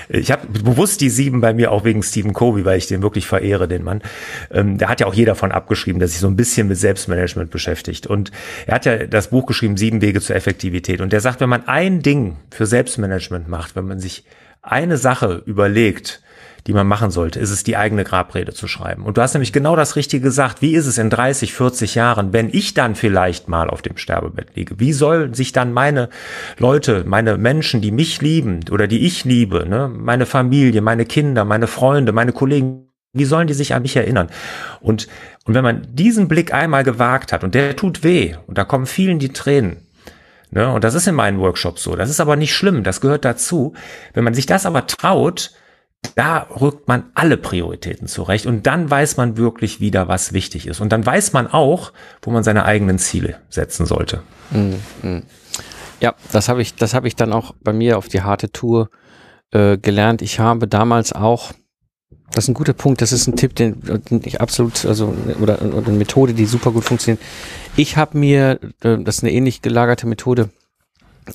Ich 0.08 0.30
habe 0.30 0.46
bewusst 0.46 1.00
die 1.00 1.08
sieben 1.08 1.40
bei 1.40 1.54
mir 1.54 1.70
auch 1.70 1.84
wegen 1.84 2.02
Stephen 2.02 2.32
Covey, 2.34 2.64
weil 2.64 2.78
ich 2.78 2.88
den 2.88 3.02
wirklich 3.02 3.26
verehre, 3.26 3.68
den 3.68 3.84
Mann. 3.84 4.02
Ähm, 4.50 4.76
da 4.76 4.88
hat 4.88 5.00
ja 5.00 5.06
auch 5.06 5.14
jeder 5.14 5.34
von 5.34 5.52
abgeschrieben, 5.52 6.00
dass 6.00 6.10
sich 6.10 6.20
so 6.20 6.26
ein 6.26 6.36
bisschen 6.36 6.68
mit 6.68 6.76
Selbstmanagement 6.76 7.50
beschäftigt. 7.50 8.06
Und 8.06 8.30
er 8.66 8.74
hat 8.74 8.84
ja 8.84 9.06
das 9.06 9.28
Buch 9.30 9.46
geschrieben, 9.46 9.76
sieben 9.76 10.02
Wege 10.02 10.20
zur 10.20 10.36
Effektivität. 10.36 11.00
Und 11.00 11.12
der 11.12 11.20
sagt, 11.20 11.40
wenn 11.40 11.48
man 11.48 11.66
ein 11.68 12.02
Ding 12.02 12.36
für 12.50 12.66
Selbstmanagement 12.66 13.48
macht, 13.48 13.76
wenn 13.76 13.86
man 13.86 14.00
sich 14.00 14.24
eine 14.60 14.96
Sache 14.96 15.42
überlegt, 15.46 16.22
die 16.66 16.72
man 16.72 16.86
machen 16.86 17.10
sollte, 17.10 17.40
ist 17.40 17.50
es 17.50 17.64
die 17.64 17.76
eigene 17.76 18.04
Grabrede 18.04 18.52
zu 18.52 18.68
schreiben. 18.68 19.04
Und 19.04 19.16
du 19.16 19.22
hast 19.22 19.34
nämlich 19.34 19.52
genau 19.52 19.74
das 19.74 19.96
Richtige 19.96 20.22
gesagt. 20.22 20.62
Wie 20.62 20.74
ist 20.74 20.86
es 20.86 20.98
in 20.98 21.10
30, 21.10 21.52
40 21.52 21.94
Jahren, 21.94 22.32
wenn 22.32 22.50
ich 22.50 22.74
dann 22.74 22.94
vielleicht 22.94 23.48
mal 23.48 23.68
auf 23.68 23.82
dem 23.82 23.96
Sterbebett 23.96 24.54
liege? 24.54 24.78
Wie 24.78 24.92
sollen 24.92 25.34
sich 25.34 25.52
dann 25.52 25.72
meine 25.72 26.08
Leute, 26.58 27.04
meine 27.04 27.36
Menschen, 27.36 27.80
die 27.80 27.90
mich 27.90 28.20
lieben 28.22 28.60
oder 28.70 28.86
die 28.86 29.06
ich 29.06 29.24
liebe, 29.24 29.68
ne, 29.68 29.88
meine 29.88 30.26
Familie, 30.26 30.82
meine 30.82 31.04
Kinder, 31.04 31.44
meine 31.44 31.66
Freunde, 31.66 32.12
meine 32.12 32.32
Kollegen, 32.32 32.86
wie 33.12 33.24
sollen 33.24 33.48
die 33.48 33.54
sich 33.54 33.74
an 33.74 33.82
mich 33.82 33.96
erinnern? 33.96 34.28
Und, 34.80 35.08
und 35.44 35.54
wenn 35.54 35.64
man 35.64 35.86
diesen 35.90 36.28
Blick 36.28 36.54
einmal 36.54 36.84
gewagt 36.84 37.32
hat, 37.32 37.44
und 37.44 37.54
der 37.54 37.76
tut 37.76 38.04
weh, 38.04 38.36
und 38.46 38.56
da 38.56 38.64
kommen 38.64 38.86
vielen 38.86 39.18
die 39.18 39.32
Tränen, 39.32 39.88
Ne? 40.54 40.70
Und 40.70 40.84
das 40.84 40.94
ist 40.94 41.08
in 41.08 41.14
meinen 41.14 41.40
Workshops 41.40 41.82
so. 41.82 41.96
Das 41.96 42.10
ist 42.10 42.20
aber 42.20 42.36
nicht 42.36 42.54
schlimm. 42.54 42.84
Das 42.84 43.00
gehört 43.00 43.24
dazu. 43.24 43.72
Wenn 44.12 44.22
man 44.22 44.34
sich 44.34 44.44
das 44.44 44.66
aber 44.66 44.86
traut, 44.86 45.52
da 46.14 46.46
rückt 46.60 46.88
man 46.88 47.04
alle 47.14 47.36
Prioritäten 47.36 48.06
zurecht 48.06 48.46
und 48.46 48.66
dann 48.66 48.90
weiß 48.90 49.16
man 49.16 49.36
wirklich 49.36 49.80
wieder, 49.80 50.08
was 50.08 50.32
wichtig 50.32 50.66
ist. 50.66 50.80
Und 50.80 50.90
dann 50.90 51.04
weiß 51.06 51.32
man 51.32 51.46
auch, 51.46 51.92
wo 52.20 52.30
man 52.30 52.42
seine 52.42 52.64
eigenen 52.64 52.98
Ziele 52.98 53.36
setzen 53.48 53.86
sollte. 53.86 54.22
Mhm. 54.50 55.22
Ja, 56.00 56.14
das 56.32 56.48
habe 56.48 56.60
ich, 56.60 56.74
das 56.74 56.94
habe 56.94 57.08
ich 57.08 57.16
dann 57.16 57.32
auch 57.32 57.54
bei 57.62 57.72
mir 57.72 57.96
auf 57.96 58.08
die 58.08 58.22
harte 58.22 58.50
Tour 58.50 58.90
äh, 59.52 59.78
gelernt. 59.78 60.20
Ich 60.20 60.40
habe 60.40 60.66
damals 60.68 61.12
auch, 61.12 61.52
das 62.32 62.44
ist 62.44 62.48
ein 62.48 62.54
guter 62.54 62.72
Punkt, 62.72 63.00
das 63.00 63.12
ist 63.12 63.26
ein 63.26 63.36
Tipp, 63.36 63.54
den, 63.54 63.80
den 63.80 64.20
ich 64.24 64.40
absolut, 64.40 64.84
also 64.84 65.14
oder, 65.40 65.62
oder 65.62 65.86
eine 65.86 65.96
Methode, 65.96 66.34
die 66.34 66.46
super 66.46 66.72
gut 66.72 66.84
funktioniert. 66.84 67.22
Ich 67.76 67.96
habe 67.96 68.18
mir, 68.18 68.58
äh, 68.82 68.98
das 68.98 69.18
ist 69.18 69.22
eine 69.22 69.32
ähnlich 69.32 69.62
gelagerte 69.62 70.06
Methode, 70.06 70.50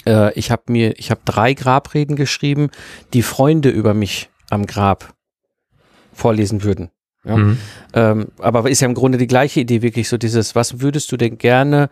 äh, 0.06 0.34
ich 0.34 0.52
habe 0.52 0.64
mir, 0.68 1.00
ich 1.00 1.12
habe 1.12 1.22
drei 1.26 1.54
Grabreden 1.54 2.16
geschrieben, 2.16 2.70
die 3.14 3.22
Freunde 3.22 3.70
über 3.70 3.94
mich 3.94 4.30
am 4.50 4.66
Grab 4.66 5.14
vorlesen 6.14 6.64
würden. 6.64 6.90
Ja? 7.24 7.38
Mhm. 7.38 7.58
Ähm, 7.94 8.28
aber 8.40 8.70
ist 8.70 8.82
ja 8.82 8.88
im 8.88 8.94
Grunde 8.94 9.18
die 9.18 9.28
gleiche 9.28 9.60
Idee, 9.60 9.82
wirklich 9.82 10.10
so 10.10 10.18
dieses, 10.18 10.56
was 10.56 10.82
würdest 10.82 11.12
du 11.12 11.18
denn 11.18 11.38
gerne 11.38 11.90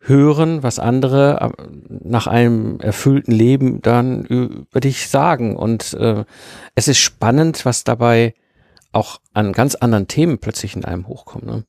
hören, 0.00 0.62
was 0.62 0.78
andere 0.78 1.40
äh, 1.40 1.62
nach 1.88 2.26
einem 2.26 2.80
erfüllten 2.80 3.32
Leben 3.32 3.82
dann 3.82 4.24
über 4.24 4.80
dich 4.80 5.08
sagen. 5.08 5.56
Und 5.56 5.94
äh, 5.94 6.24
es 6.74 6.88
ist 6.88 6.98
spannend, 6.98 7.64
was 7.64 7.84
dabei 7.84 8.34
auch 8.92 9.20
an 9.34 9.52
ganz 9.52 9.74
anderen 9.74 10.08
Themen 10.08 10.38
plötzlich 10.38 10.74
in 10.76 10.84
einem 10.84 11.08
hochkommt. 11.08 11.44
Ne? 11.44 11.64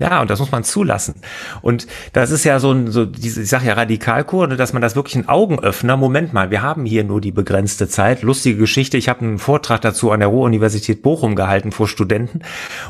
Ja, 0.00 0.20
und 0.20 0.28
das 0.28 0.40
muss 0.40 0.50
man 0.50 0.64
zulassen. 0.64 1.14
Und 1.62 1.86
das 2.12 2.32
ist 2.32 2.42
ja 2.42 2.58
so 2.58 2.72
ein, 2.72 2.90
so 2.90 3.06
diese, 3.06 3.42
ich 3.42 3.48
sage 3.48 3.66
ja 3.66 3.74
Radikalkur, 3.74 4.48
dass 4.48 4.72
man 4.72 4.82
das 4.82 4.96
wirklich 4.96 5.14
ein 5.14 5.28
Augenöffner, 5.28 5.96
Moment 5.96 6.32
mal, 6.32 6.50
wir 6.50 6.62
haben 6.62 6.84
hier 6.84 7.04
nur 7.04 7.20
die 7.20 7.30
begrenzte 7.30 7.86
Zeit. 7.86 8.22
Lustige 8.22 8.58
Geschichte, 8.58 8.96
ich 8.96 9.08
habe 9.08 9.20
einen 9.20 9.38
Vortrag 9.38 9.82
dazu 9.82 10.10
an 10.10 10.18
der 10.18 10.30
Ruhr-Universität 10.30 11.00
Bochum 11.00 11.36
gehalten 11.36 11.70
vor 11.70 11.86
Studenten 11.86 12.40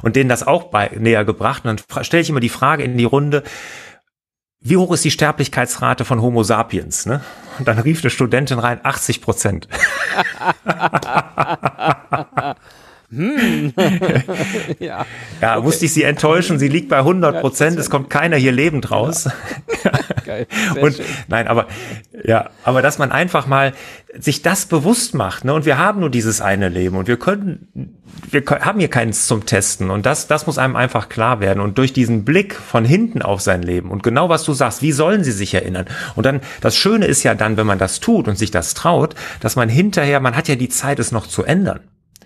und 0.00 0.16
denen 0.16 0.30
das 0.30 0.46
auch 0.46 0.64
bei, 0.64 0.92
näher 0.98 1.26
gebracht. 1.26 1.66
Und 1.66 1.84
dann 1.88 2.04
stelle 2.04 2.22
ich 2.22 2.30
immer 2.30 2.40
die 2.40 2.48
Frage 2.48 2.84
in 2.84 2.96
die 2.96 3.04
Runde, 3.04 3.42
wie 4.60 4.78
hoch 4.78 4.94
ist 4.94 5.04
die 5.04 5.10
Sterblichkeitsrate 5.10 6.06
von 6.06 6.22
Homo 6.22 6.42
sapiens? 6.42 7.04
Ne? 7.04 7.20
Und 7.58 7.68
dann 7.68 7.78
rief 7.78 8.02
eine 8.02 8.08
Studentin 8.08 8.58
rein, 8.58 8.80
80 8.82 9.20
Prozent. 9.20 9.68
Hm. 13.10 13.72
ja, 14.78 15.06
ja 15.40 15.56
okay. 15.56 15.64
musste 15.64 15.84
ich 15.84 15.92
sie 15.92 16.02
enttäuschen. 16.02 16.58
Sie 16.58 16.68
liegt 16.68 16.88
bei 16.88 16.98
100 16.98 17.40
Prozent. 17.40 17.76
Ja, 17.76 17.80
es 17.80 17.90
kommt 17.90 18.10
keiner 18.10 18.36
hier 18.36 18.52
lebend 18.52 18.90
raus. 18.90 19.28
Ja. 19.84 19.92
Geil. 20.24 20.46
und 20.80 20.94
schön. 20.94 21.04
nein, 21.28 21.48
aber 21.48 21.66
ja, 22.24 22.48
aber 22.64 22.80
dass 22.80 22.98
man 22.98 23.12
einfach 23.12 23.46
mal 23.46 23.74
sich 24.18 24.42
das 24.42 24.66
bewusst 24.66 25.14
macht. 25.14 25.44
Ne? 25.44 25.52
Und 25.52 25.66
wir 25.66 25.78
haben 25.78 26.00
nur 26.00 26.10
dieses 26.10 26.40
eine 26.40 26.68
Leben 26.68 26.96
und 26.96 27.08
wir 27.08 27.18
können, 27.18 27.98
wir 28.30 28.42
haben 28.46 28.78
hier 28.78 28.88
keins 28.88 29.26
zum 29.26 29.44
Testen. 29.44 29.90
Und 29.90 30.06
das, 30.06 30.26
das 30.26 30.46
muss 30.46 30.56
einem 30.56 30.76
einfach 30.76 31.08
klar 31.08 31.40
werden. 31.40 31.60
Und 31.60 31.78
durch 31.78 31.92
diesen 31.92 32.24
Blick 32.24 32.54
von 32.54 32.84
hinten 32.84 33.22
auf 33.22 33.40
sein 33.40 33.62
Leben 33.62 33.90
und 33.90 34.02
genau 34.02 34.28
was 34.28 34.44
du 34.44 34.52
sagst, 34.52 34.82
wie 34.82 34.92
sollen 34.92 35.24
sie 35.24 35.32
sich 35.32 35.52
erinnern? 35.54 35.86
Und 36.14 36.24
dann, 36.26 36.40
das 36.60 36.76
Schöne 36.76 37.06
ist 37.06 37.22
ja 37.22 37.34
dann, 37.34 37.56
wenn 37.56 37.66
man 37.66 37.78
das 37.78 38.00
tut 38.00 38.28
und 38.28 38.38
sich 38.38 38.50
das 38.50 38.74
traut, 38.74 39.14
dass 39.40 39.56
man 39.56 39.68
hinterher, 39.68 40.20
man 40.20 40.36
hat 40.36 40.48
ja 40.48 40.56
die 40.56 40.68
Zeit, 40.68 40.98
es 40.98 41.12
noch 41.12 41.26
zu 41.26 41.44
ändern. 41.44 41.80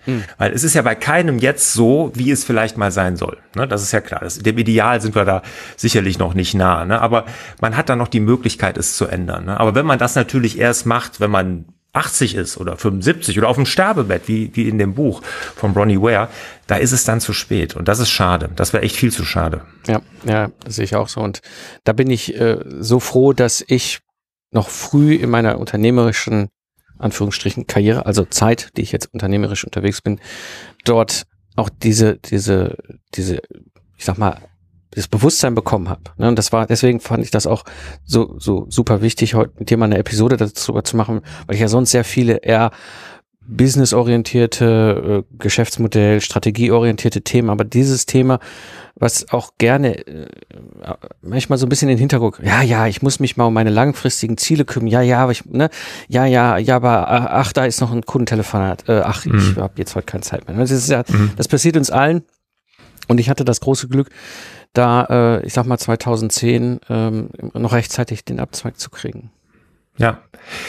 Hm. 0.05 0.23
Weil 0.37 0.51
es 0.53 0.63
ist 0.63 0.73
ja 0.73 0.81
bei 0.81 0.95
keinem 0.95 1.39
jetzt 1.39 1.73
so, 1.73 2.11
wie 2.15 2.31
es 2.31 2.43
vielleicht 2.43 2.77
mal 2.77 2.91
sein 2.91 3.15
soll. 3.17 3.37
Ne? 3.55 3.67
Das 3.67 3.81
ist 3.81 3.91
ja 3.91 4.01
klar. 4.01 4.21
Das, 4.21 4.39
dem 4.39 4.57
Ideal 4.57 5.01
sind 5.01 5.15
wir 5.15 5.25
da 5.25 5.41
sicherlich 5.75 6.19
noch 6.19 6.33
nicht 6.33 6.53
nah. 6.53 6.85
Ne? 6.85 7.01
Aber 7.01 7.25
man 7.61 7.77
hat 7.77 7.89
dann 7.89 7.97
noch 7.97 8.07
die 8.07 8.19
Möglichkeit, 8.19 8.77
es 8.77 8.95
zu 8.95 9.07
ändern. 9.07 9.45
Ne? 9.45 9.59
Aber 9.59 9.75
wenn 9.75 9.85
man 9.85 9.99
das 9.99 10.15
natürlich 10.15 10.59
erst 10.59 10.85
macht, 10.85 11.19
wenn 11.19 11.31
man 11.31 11.65
80 11.93 12.35
ist 12.35 12.57
oder 12.57 12.77
75 12.77 13.37
oder 13.37 13.49
auf 13.49 13.55
dem 13.55 13.65
Sterbebett, 13.65 14.27
wie, 14.27 14.51
wie 14.53 14.69
in 14.69 14.77
dem 14.77 14.93
Buch 14.93 15.21
von 15.55 15.71
Ronnie 15.71 15.99
Ware, 15.99 16.29
da 16.67 16.75
ist 16.75 16.91
es 16.91 17.03
dann 17.03 17.19
zu 17.19 17.33
spät. 17.33 17.75
Und 17.75 17.87
das 17.87 17.99
ist 17.99 18.09
schade. 18.09 18.49
Das 18.55 18.73
wäre 18.73 18.83
echt 18.83 18.95
viel 18.95 19.11
zu 19.11 19.25
schade. 19.25 19.61
Ja, 19.87 20.01
ja, 20.23 20.51
das 20.63 20.75
sehe 20.75 20.85
ich 20.85 20.95
auch 20.95 21.09
so. 21.09 21.21
Und 21.21 21.41
da 21.83 21.93
bin 21.93 22.11
ich 22.11 22.39
äh, 22.39 22.59
so 22.79 22.99
froh, 22.99 23.33
dass 23.33 23.63
ich 23.67 24.01
noch 24.51 24.69
früh 24.69 25.15
in 25.15 25.29
meiner 25.29 25.57
unternehmerischen 25.57 26.49
Anführungsstrichen 26.99 27.67
Karriere, 27.67 28.05
also 28.05 28.25
Zeit, 28.25 28.69
die 28.77 28.81
ich 28.81 28.91
jetzt 28.91 29.13
unternehmerisch 29.13 29.65
unterwegs 29.65 30.01
bin, 30.01 30.19
dort 30.85 31.25
auch 31.55 31.69
diese, 31.69 32.17
diese, 32.17 32.77
diese, 33.15 33.41
ich 33.97 34.05
sag 34.05 34.17
mal, 34.17 34.37
das 34.91 35.07
Bewusstsein 35.07 35.55
bekommen 35.55 35.89
habe. 35.89 36.01
Ne? 36.17 36.27
Und 36.27 36.37
das 36.37 36.51
war, 36.51 36.65
deswegen 36.65 36.99
fand 36.99 37.23
ich 37.23 37.31
das 37.31 37.45
auch 37.47 37.63
so, 38.05 38.35
so 38.39 38.65
super 38.69 39.01
wichtig, 39.01 39.35
heute 39.35 39.53
mit 39.59 39.69
dir 39.69 39.77
mal 39.77 39.85
eine 39.85 39.97
Episode 39.99 40.37
darüber 40.37 40.83
zu 40.83 40.97
machen, 40.97 41.21
weil 41.45 41.55
ich 41.55 41.61
ja 41.61 41.67
sonst 41.67 41.91
sehr 41.91 42.03
viele 42.03 42.37
eher 42.37 42.71
businessorientierte, 43.49 45.23
äh, 45.25 45.35
Geschäftsmodell, 45.37 46.21
strategieorientierte 46.21 47.21
Themen, 47.21 47.49
aber 47.49 47.63
dieses 47.63 48.05
Thema, 48.05 48.39
was 48.95 49.31
auch 49.31 49.53
gerne 49.57 50.05
äh, 50.05 50.27
manchmal 51.21 51.57
so 51.57 51.65
ein 51.65 51.69
bisschen 51.69 51.89
in 51.89 51.95
den 51.95 51.99
Hintergrund, 51.99 52.37
ja, 52.43 52.61
ja, 52.61 52.87
ich 52.87 53.01
muss 53.01 53.19
mich 53.19 53.37
mal 53.37 53.45
um 53.45 53.53
meine 53.53 53.71
langfristigen 53.71 54.37
Ziele 54.37 54.65
kümmern, 54.65 54.87
ja, 54.87 55.01
ja, 55.01 55.23
aber 55.23 55.31
ich, 55.31 55.45
ne, 55.45 55.69
ja, 56.07 56.25
ja, 56.25 56.57
ja, 56.57 56.75
aber 56.75 57.09
ach, 57.09 57.51
da 57.51 57.65
ist 57.65 57.81
noch 57.81 57.91
ein 57.91 58.05
Kundentelefonat, 58.05 58.87
äh, 58.87 59.01
ach, 59.03 59.25
mhm. 59.25 59.37
ich 59.39 59.57
habe 59.57 59.73
jetzt 59.77 59.95
heute 59.95 60.05
keine 60.05 60.23
Zeit 60.23 60.47
mehr. 60.47 60.55
Das, 60.57 60.87
ja, 60.87 61.03
mhm. 61.07 61.31
das 61.35 61.47
passiert 61.47 61.75
uns 61.75 61.89
allen 61.89 62.23
und 63.07 63.19
ich 63.19 63.29
hatte 63.29 63.45
das 63.45 63.61
große 63.61 63.87
Glück, 63.87 64.09
da, 64.73 65.39
äh, 65.39 65.45
ich 65.45 65.53
sag 65.53 65.65
mal 65.65 65.79
2010 65.79 66.81
ähm, 66.89 67.29
noch 67.53 67.73
rechtzeitig 67.73 68.25
den 68.25 68.39
Abzweig 68.39 68.79
zu 68.79 68.91
kriegen. 68.91 69.31
Ja, 69.99 70.17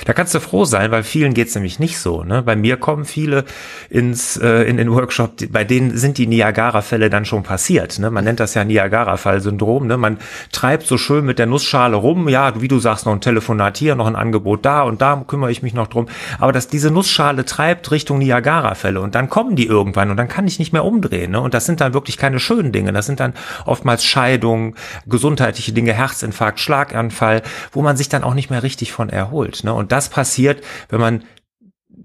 da 0.04 0.12
kannst 0.12 0.34
du 0.34 0.40
froh 0.40 0.64
sein, 0.64 0.90
weil 0.90 1.04
vielen 1.04 1.34
geht's 1.34 1.54
nämlich 1.54 1.78
nicht 1.78 1.99
so. 1.99 2.25
Ne? 2.25 2.42
Bei 2.42 2.56
mir 2.56 2.76
kommen 2.76 3.04
viele 3.04 3.44
ins 3.88 4.37
äh, 4.37 4.62
in 4.64 4.76
den 4.76 4.90
Workshop, 4.92 5.34
bei 5.50 5.62
denen 5.62 5.96
sind 5.96 6.18
die 6.18 6.26
Niagara-Fälle 6.26 7.10
dann 7.10 7.25
schon 7.25 7.44
passiert. 7.44 8.00
Ne? 8.00 8.10
Man 8.10 8.25
nennt 8.25 8.40
das 8.40 8.54
ja 8.54 8.64
Niagara-Fall-Syndrom. 8.64 9.87
Ne? 9.87 9.96
Man 9.96 10.18
treibt 10.50 10.87
so 10.87 10.99
schön 10.99 11.25
mit 11.25 11.38
der 11.38 11.46
Nussschale 11.46 11.96
rum. 11.96 12.28
Ja, 12.28 12.60
wie 12.60 12.66
du 12.66 12.80
sagst, 12.80 13.06
noch 13.06 13.12
ein 13.12 13.20
Telefonat 13.20 13.78
hier, 13.78 13.94
noch 13.94 14.08
ein 14.08 14.16
Angebot 14.16 14.64
da 14.64 14.82
und 14.82 15.00
da 15.00 15.25
kümmere 15.26 15.52
ich 15.52 15.62
mich 15.62 15.75
noch 15.75 15.87
drum. 15.87 16.06
Aber 16.40 16.52
dass 16.52 16.66
diese 16.68 16.90
Nussschale 16.90 17.44
treibt 17.44 17.90
Richtung 17.92 18.18
Niagara-Fälle 18.18 19.00
und 19.00 19.14
dann 19.14 19.30
kommen 19.30 19.54
die 19.54 19.66
irgendwann 19.66 20.10
und 20.10 20.16
dann 20.16 20.28
kann 20.28 20.49
ich 20.49 20.58
nicht 20.58 20.72
mehr 20.72 20.84
umdrehen. 20.84 21.30
Ne? 21.30 21.40
Und 21.40 21.54
das 21.54 21.66
sind 21.66 21.80
dann 21.80 21.94
wirklich 21.94 22.16
keine 22.16 22.40
schönen 22.40 22.72
Dinge. 22.72 22.92
Das 22.92 23.06
sind 23.06 23.20
dann 23.20 23.34
oftmals 23.64 24.04
Scheidungen, 24.04 24.75
gesundheitliche 25.06 25.72
Dinge, 25.72 25.92
Herzinfarkt, 25.92 26.58
Schlaganfall, 26.58 27.42
wo 27.72 27.82
man 27.82 27.96
sich 27.96 28.08
dann 28.08 28.25
auch 28.25 28.34
nicht 28.34 28.50
mehr 28.50 28.62
richtig 28.62 28.92
von 28.92 29.08
erholt. 29.08 29.20
Ne? 29.27 29.75
Und 29.75 29.93
das 29.93 30.09
passiert, 30.09 30.62
wenn 30.89 31.00
man 31.00 31.25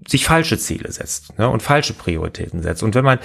sich 0.08 0.24
falsche 0.24 0.58
Ziele 0.58 0.90
setzt 0.92 1.36
ne, 1.38 1.48
und 1.48 1.62
falsche 1.62 1.92
Prioritäten 1.92 2.62
setzt. 2.62 2.82
Und 2.82 2.94
wenn 2.94 3.04
man 3.04 3.18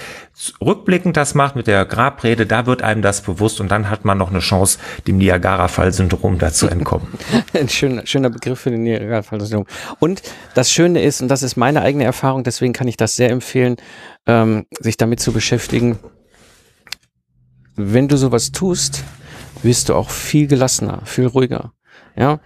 rückblickend 0.60 1.16
das 1.16 1.34
macht 1.34 1.54
mit 1.54 1.66
der 1.66 1.84
Grabrede, 1.84 2.46
da 2.46 2.66
wird 2.66 2.82
einem 2.82 3.02
das 3.02 3.22
bewusst 3.22 3.60
und 3.60 3.70
dann 3.70 3.88
hat 3.88 4.04
man 4.04 4.18
noch 4.18 4.30
eine 4.30 4.40
Chance, 4.40 4.78
dem 5.06 5.18
Niagara-Fall-Syndrom 5.18 6.38
dazu 6.38 6.66
entkommen. 6.66 7.06
Ein 7.52 7.68
schöner, 7.68 8.06
schöner 8.06 8.30
Begriff 8.30 8.60
für 8.60 8.70
den 8.70 8.82
Niagara-Fall-Syndrom. 8.82 9.66
Und 10.00 10.22
das 10.54 10.72
Schöne 10.72 11.02
ist, 11.02 11.20
und 11.22 11.28
das 11.28 11.42
ist 11.42 11.56
meine 11.56 11.82
eigene 11.82 12.04
Erfahrung, 12.04 12.42
deswegen 12.42 12.72
kann 12.72 12.88
ich 12.88 12.96
das 12.96 13.16
sehr 13.16 13.30
empfehlen, 13.30 13.76
ähm, 14.26 14.66
sich 14.80 14.96
damit 14.96 15.20
zu 15.20 15.32
beschäftigen. 15.32 15.98
Wenn 17.76 18.08
du 18.08 18.16
sowas 18.16 18.52
tust, 18.52 19.04
wirst 19.62 19.88
du 19.88 19.94
auch 19.94 20.10
viel 20.10 20.46
gelassener, 20.46 21.02
viel 21.04 21.26
ruhiger. 21.26 21.72
Ja, 22.16 22.40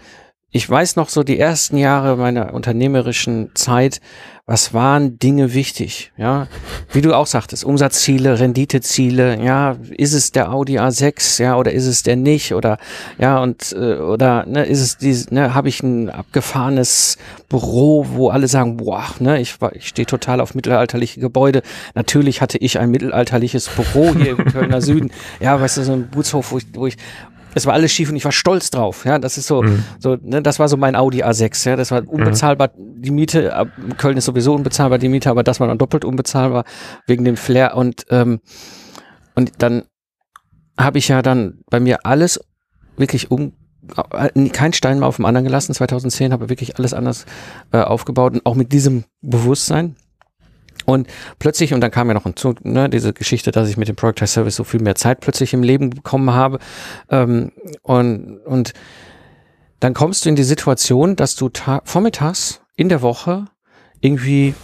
ich 0.57 0.69
weiß 0.71 0.97
noch 0.97 1.11
so 1.11 1.23
die 1.23 1.39
ersten 1.39 1.77
Jahre 1.77 2.17
meiner 2.17 2.55
unternehmerischen 2.55 3.51
Zeit, 3.55 4.01
was 4.47 4.73
waren 4.73 5.19
Dinge 5.19 5.53
wichtig, 5.53 6.13
ja? 6.17 6.47
Wie 6.93 7.03
du 7.03 7.13
auch 7.13 7.27
sagtest, 7.27 7.63
Umsatzziele, 7.63 8.41
Renditeziele, 8.41 9.43
ja, 9.45 9.77
ist 9.91 10.15
es 10.15 10.33
der 10.33 10.53
Audi 10.53 10.79
A6, 10.79 11.43
ja, 11.43 11.57
oder 11.59 11.73
ist 11.73 11.85
es 11.85 12.05
der 12.05 12.17
nicht 12.17 12.55
oder 12.55 12.79
ja 13.19 13.39
und 13.39 13.73
äh, 13.73 13.97
oder 13.97 14.47
ne, 14.47 14.65
ist 14.65 14.81
es 14.81 14.97
die 14.97 15.35
ne, 15.35 15.53
habe 15.53 15.69
ich 15.69 15.83
ein 15.83 16.09
abgefahrenes 16.09 17.19
Büro, 17.51 18.07
wo 18.13 18.31
alle 18.31 18.49
sagen, 18.49 18.79
boah, 18.79 19.05
ne, 19.19 19.39
ich 19.41 19.57
ich 19.73 19.89
stehe 19.89 20.07
total 20.07 20.41
auf 20.41 20.55
mittelalterliche 20.55 21.21
Gebäude. 21.21 21.61
Natürlich 21.95 22.41
hatte 22.41 22.57
ich 22.57 22.79
ein 22.79 22.91
mittelalterliches 22.91 23.69
Büro 23.69 24.15
hier 24.15 24.39
im 24.39 24.45
Kölner 24.53 24.81
Süden. 24.81 25.11
Ja, 25.39 25.61
weißt 25.61 25.77
du, 25.77 25.83
so 25.83 25.93
ein 25.93 26.09
Gutshof, 26.15 26.53
wo 26.53 26.59
ich, 26.59 26.67
wo 26.73 26.87
ich 26.87 26.97
es 27.57 27.65
war 27.65 27.73
alles 27.73 27.91
schief 27.91 28.11
und 28.11 28.17
ich 28.17 28.25
war 28.27 28.33
stolz 28.33 28.71
drauf. 28.71 29.07
Ja, 29.07 29.19
das 29.19 29.39
ist 29.39 29.47
so, 29.47 29.63
mhm. 29.63 29.83
so, 29.99 30.19
ne, 30.21 30.43
das 30.43 30.59
war 30.59 30.69
so 30.69 30.77
mein 30.77 30.95
Audi 30.95 31.25
A6. 31.25 31.71
Ja, 31.71 31.77
das 31.77 31.91
war 31.91 32.07
unbezahlbar. 32.07 32.71
Mhm. 32.77 33.01
Die 33.01 33.11
Miete, 33.11 33.67
Köln 33.97 34.19
ist 34.19 34.27
sowieso 34.27 34.55
unbezahlbar, 34.55 34.99
die 34.99 35.09
Miete, 35.09 35.31
aber 35.31 35.43
das 35.43 35.59
war 35.59 35.67
dann 35.67 35.79
doppelt 35.79 36.05
unbezahlbar 36.05 36.65
wegen 37.07 37.25
dem 37.25 37.39
Flair 37.39 37.75
und 37.75 38.05
ähm, 38.11 38.41
und 39.35 39.53
dann 39.63 39.85
habe 40.79 40.99
ich 40.99 41.09
ja 41.09 41.23
dann 41.23 41.61
bei 41.71 41.81
mir 41.81 42.05
alles 42.05 42.41
wirklich 42.99 43.31
um 43.31 43.55
äh, 44.13 44.49
kein 44.51 44.75
Stein 44.75 44.99
mehr 44.99 45.09
auf 45.09 45.17
dem 45.17 45.25
anderen 45.25 45.47
gelassen. 45.47 45.73
2010 45.73 46.35
habe 46.35 46.51
wirklich 46.51 46.77
alles 46.77 46.93
anders 46.93 47.25
äh, 47.73 47.79
aufgebaut 47.79 48.35
und 48.35 48.45
auch 48.45 48.55
mit 48.55 48.71
diesem 48.73 49.05
Bewusstsein. 49.23 49.97
Und 50.87 51.09
plötzlich, 51.39 51.75
und 51.75 51.81
dann 51.81 51.91
kam 51.91 52.09
ja 52.09 52.15
noch 52.15 52.23
hinzu, 52.23 52.55
ne, 52.63 52.89
diese 52.89 53.13
Geschichte, 53.13 53.51
dass 53.51 53.69
ich 53.69 53.77
mit 53.77 53.89
dem 53.89 53.97
Product 53.97 54.27
Service 54.27 54.57
so 54.57 54.65
viel 54.65 54.81
mehr 54.81 54.95
Zeit 54.95 55.21
plötzlich 55.21 55.53
im 55.53 55.63
Leben 55.63 55.91
bekommen 55.91 56.33
habe. 56.33 56.59
Ähm, 57.11 57.53
und, 57.83 58.39
und 58.47 58.73
dann 59.81 59.93
kommst 59.93 60.25
du 60.25 60.29
in 60.29 60.37
die 60.37 60.45
Situation, 60.45 61.17
dass 61.17 61.35
du 61.35 61.51
vormittags 61.85 62.61
in 62.77 62.89
der 62.89 63.03
Woche 63.03 63.47
irgendwie 64.01 64.55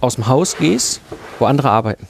aus 0.00 0.16
dem 0.16 0.28
Haus 0.28 0.56
gehst, 0.58 1.00
wo 1.38 1.46
andere 1.46 1.70
arbeiten. 1.70 2.06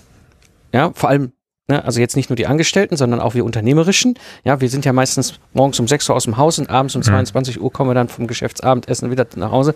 Ja, 0.75 0.91
vor 0.95 1.09
allem, 1.09 1.33
ne, 1.69 1.85
also 1.85 2.01
jetzt 2.01 2.17
nicht 2.17 2.31
nur 2.31 2.37
die 2.37 2.47
Angestellten, 2.47 2.97
sondern 2.97 3.21
auch 3.21 3.35
wir 3.35 3.45
Unternehmerischen. 3.45 4.19
Ja, 4.45 4.61
wir 4.61 4.69
sind 4.69 4.85
ja 4.85 4.93
meistens 4.93 5.39
morgens 5.53 5.79
um 5.79 5.87
6 5.87 6.09
Uhr 6.09 6.17
aus 6.17 6.25
dem 6.25 6.37
Haus 6.37 6.59
und 6.59 6.69
abends 6.69 6.97
um 6.97 7.01
mhm. 7.01 7.05
22 7.05 7.61
Uhr 7.61 7.73
kommen 7.73 7.91
wir 7.91 7.95
dann 7.95 8.09
vom 8.09 8.27
Geschäftsabendessen 8.27 9.11
wieder 9.11 9.27
nach 9.37 9.53
Hause. 9.53 9.75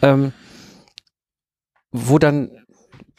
Ähm, 0.00 0.32
wo 1.90 2.18
dann 2.18 2.50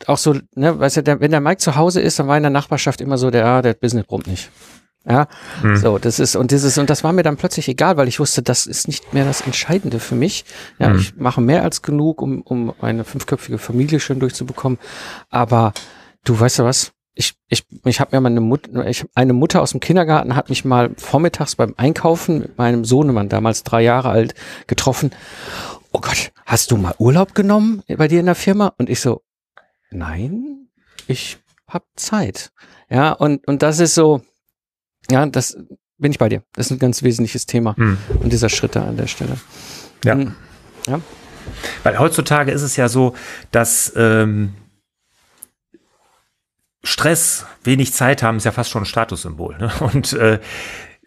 auch 0.07 0.17
so, 0.17 0.35
ne, 0.55 0.79
weißt 0.79 0.97
du, 0.97 1.03
der, 1.03 1.19
wenn 1.19 1.31
der 1.31 1.41
Mike 1.41 1.57
zu 1.57 1.75
Hause 1.75 2.01
ist, 2.01 2.19
dann 2.19 2.27
war 2.27 2.37
in 2.37 2.43
der 2.43 2.49
Nachbarschaft 2.49 3.01
immer 3.01 3.17
so, 3.17 3.31
der, 3.31 3.61
der 3.61 3.73
Business 3.73 4.05
brummt 4.05 4.27
nicht. 4.27 4.49
Ja, 5.05 5.27
hm. 5.61 5.75
so, 5.75 5.97
das 5.97 6.19
ist, 6.19 6.37
und 6.37 6.51
dieses, 6.51 6.77
und 6.77 6.89
das 6.89 7.03
war 7.03 7.11
mir 7.11 7.23
dann 7.23 7.35
plötzlich 7.35 7.67
egal, 7.67 7.97
weil 7.97 8.07
ich 8.07 8.21
wusste, 8.21 8.41
das 8.41 8.65
ist 8.65 8.87
nicht 8.87 9.13
mehr 9.13 9.25
das 9.25 9.41
Entscheidende 9.41 9.99
für 9.99 10.15
mich. 10.15 10.45
Ja, 10.79 10.89
hm. 10.89 10.97
ich 10.97 11.15
mache 11.17 11.41
mehr 11.41 11.63
als 11.63 11.81
genug, 11.81 12.21
um, 12.21 12.41
um 12.41 12.73
eine 12.81 13.03
fünfköpfige 13.03 13.57
Familie 13.57 13.99
schön 13.99 14.21
durchzubekommen. 14.21 14.79
Aber 15.29 15.73
du 16.23 16.39
weißt 16.39 16.59
du 16.59 16.63
was? 16.63 16.93
Ich, 17.15 17.33
ich, 17.49 17.65
ich 17.83 17.99
habe 17.99 18.15
mir 18.15 18.21
meine 18.21 18.39
Mutter, 18.39 18.87
ich, 18.87 19.05
eine 19.13 19.33
Mutter 19.33 19.61
aus 19.61 19.71
dem 19.71 19.81
Kindergarten 19.81 20.35
hat 20.35 20.49
mich 20.49 20.63
mal 20.63 20.91
vormittags 20.97 21.55
beim 21.55 21.73
Einkaufen 21.75 22.39
mit 22.39 22.57
meinem 22.57 22.85
Sohnemann, 22.85 23.29
damals 23.29 23.63
drei 23.63 23.81
Jahre 23.81 24.09
alt, 24.09 24.33
getroffen. 24.67 25.11
Oh 25.91 25.99
Gott, 25.99 26.31
hast 26.45 26.71
du 26.71 26.77
mal 26.77 26.95
Urlaub 26.97 27.35
genommen 27.35 27.83
bei 27.87 28.07
dir 28.07 28.21
in 28.21 28.25
der 28.25 28.35
Firma? 28.35 28.73
Und 28.77 28.89
ich 28.89 28.99
so, 28.99 29.21
nein, 29.93 30.67
ich 31.07 31.37
habe 31.67 31.85
Zeit. 31.95 32.51
Ja, 32.89 33.11
und, 33.11 33.47
und 33.47 33.63
das 33.63 33.79
ist 33.79 33.95
so, 33.95 34.21
ja, 35.09 35.25
das 35.25 35.57
bin 35.97 36.11
ich 36.11 36.19
bei 36.19 36.29
dir. 36.29 36.43
Das 36.53 36.67
ist 36.67 36.71
ein 36.71 36.79
ganz 36.79 37.03
wesentliches 37.03 37.45
Thema 37.45 37.75
hm. 37.75 37.97
und 38.21 38.31
dieser 38.31 38.49
Schritt 38.49 38.75
da 38.75 38.85
an 38.85 38.97
der 38.97 39.07
Stelle. 39.07 39.37
Ja. 40.03 40.13
Hm. 40.13 40.35
ja. 40.87 40.99
Weil 41.83 41.99
heutzutage 41.99 42.51
ist 42.51 42.61
es 42.61 42.77
ja 42.77 42.87
so, 42.87 43.15
dass 43.51 43.93
ähm, 43.95 44.53
Stress, 46.83 47.45
wenig 47.63 47.93
Zeit 47.93 48.23
haben, 48.23 48.37
ist 48.37 48.43
ja 48.43 48.51
fast 48.51 48.69
schon 48.69 48.83
ein 48.83 48.87
Statussymbol. 48.87 49.57
Ne? 49.57 49.71
Und 49.79 50.13
äh, 50.13 50.39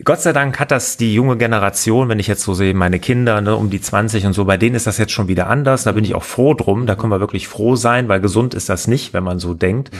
Gott 0.05 0.21
sei 0.21 0.35
Dank 0.35 0.61
hat 0.61 0.71
das 0.71 0.99
die 0.99 1.15
junge 1.15 1.39
Generation, 1.39 2.11
wenn 2.11 2.19
ich 2.19 2.27
jetzt 2.27 2.43
so 2.43 2.53
sehe, 2.53 2.75
meine 2.75 2.99
Kinder 2.99 3.41
ne, 3.41 3.57
um 3.57 3.71
die 3.71 3.81
20 3.81 4.27
und 4.27 4.35
so, 4.35 4.45
bei 4.45 4.59
denen 4.59 4.77
ist 4.77 4.87
das 4.87 4.99
jetzt 4.99 5.13
schon 5.13 5.27
wieder 5.27 5.47
anders. 5.47 5.85
Da 5.85 5.93
bin 5.93 6.05
ich 6.05 6.15
auch 6.15 6.23
froh 6.23 6.53
drum. 6.53 6.87
Da 6.87 6.97
können 6.97 7.11
wir 7.11 7.21
wirklich 7.21 7.49
froh 7.49 7.77
sein, 7.77 8.07
weil 8.07 8.21
gesund 8.21 8.53
ist 8.53 8.69
das 8.69 8.89
nicht, 8.89 9.15
wenn 9.15 9.25
man 9.25 9.39
so 9.39 9.55
denkt. 9.55 9.91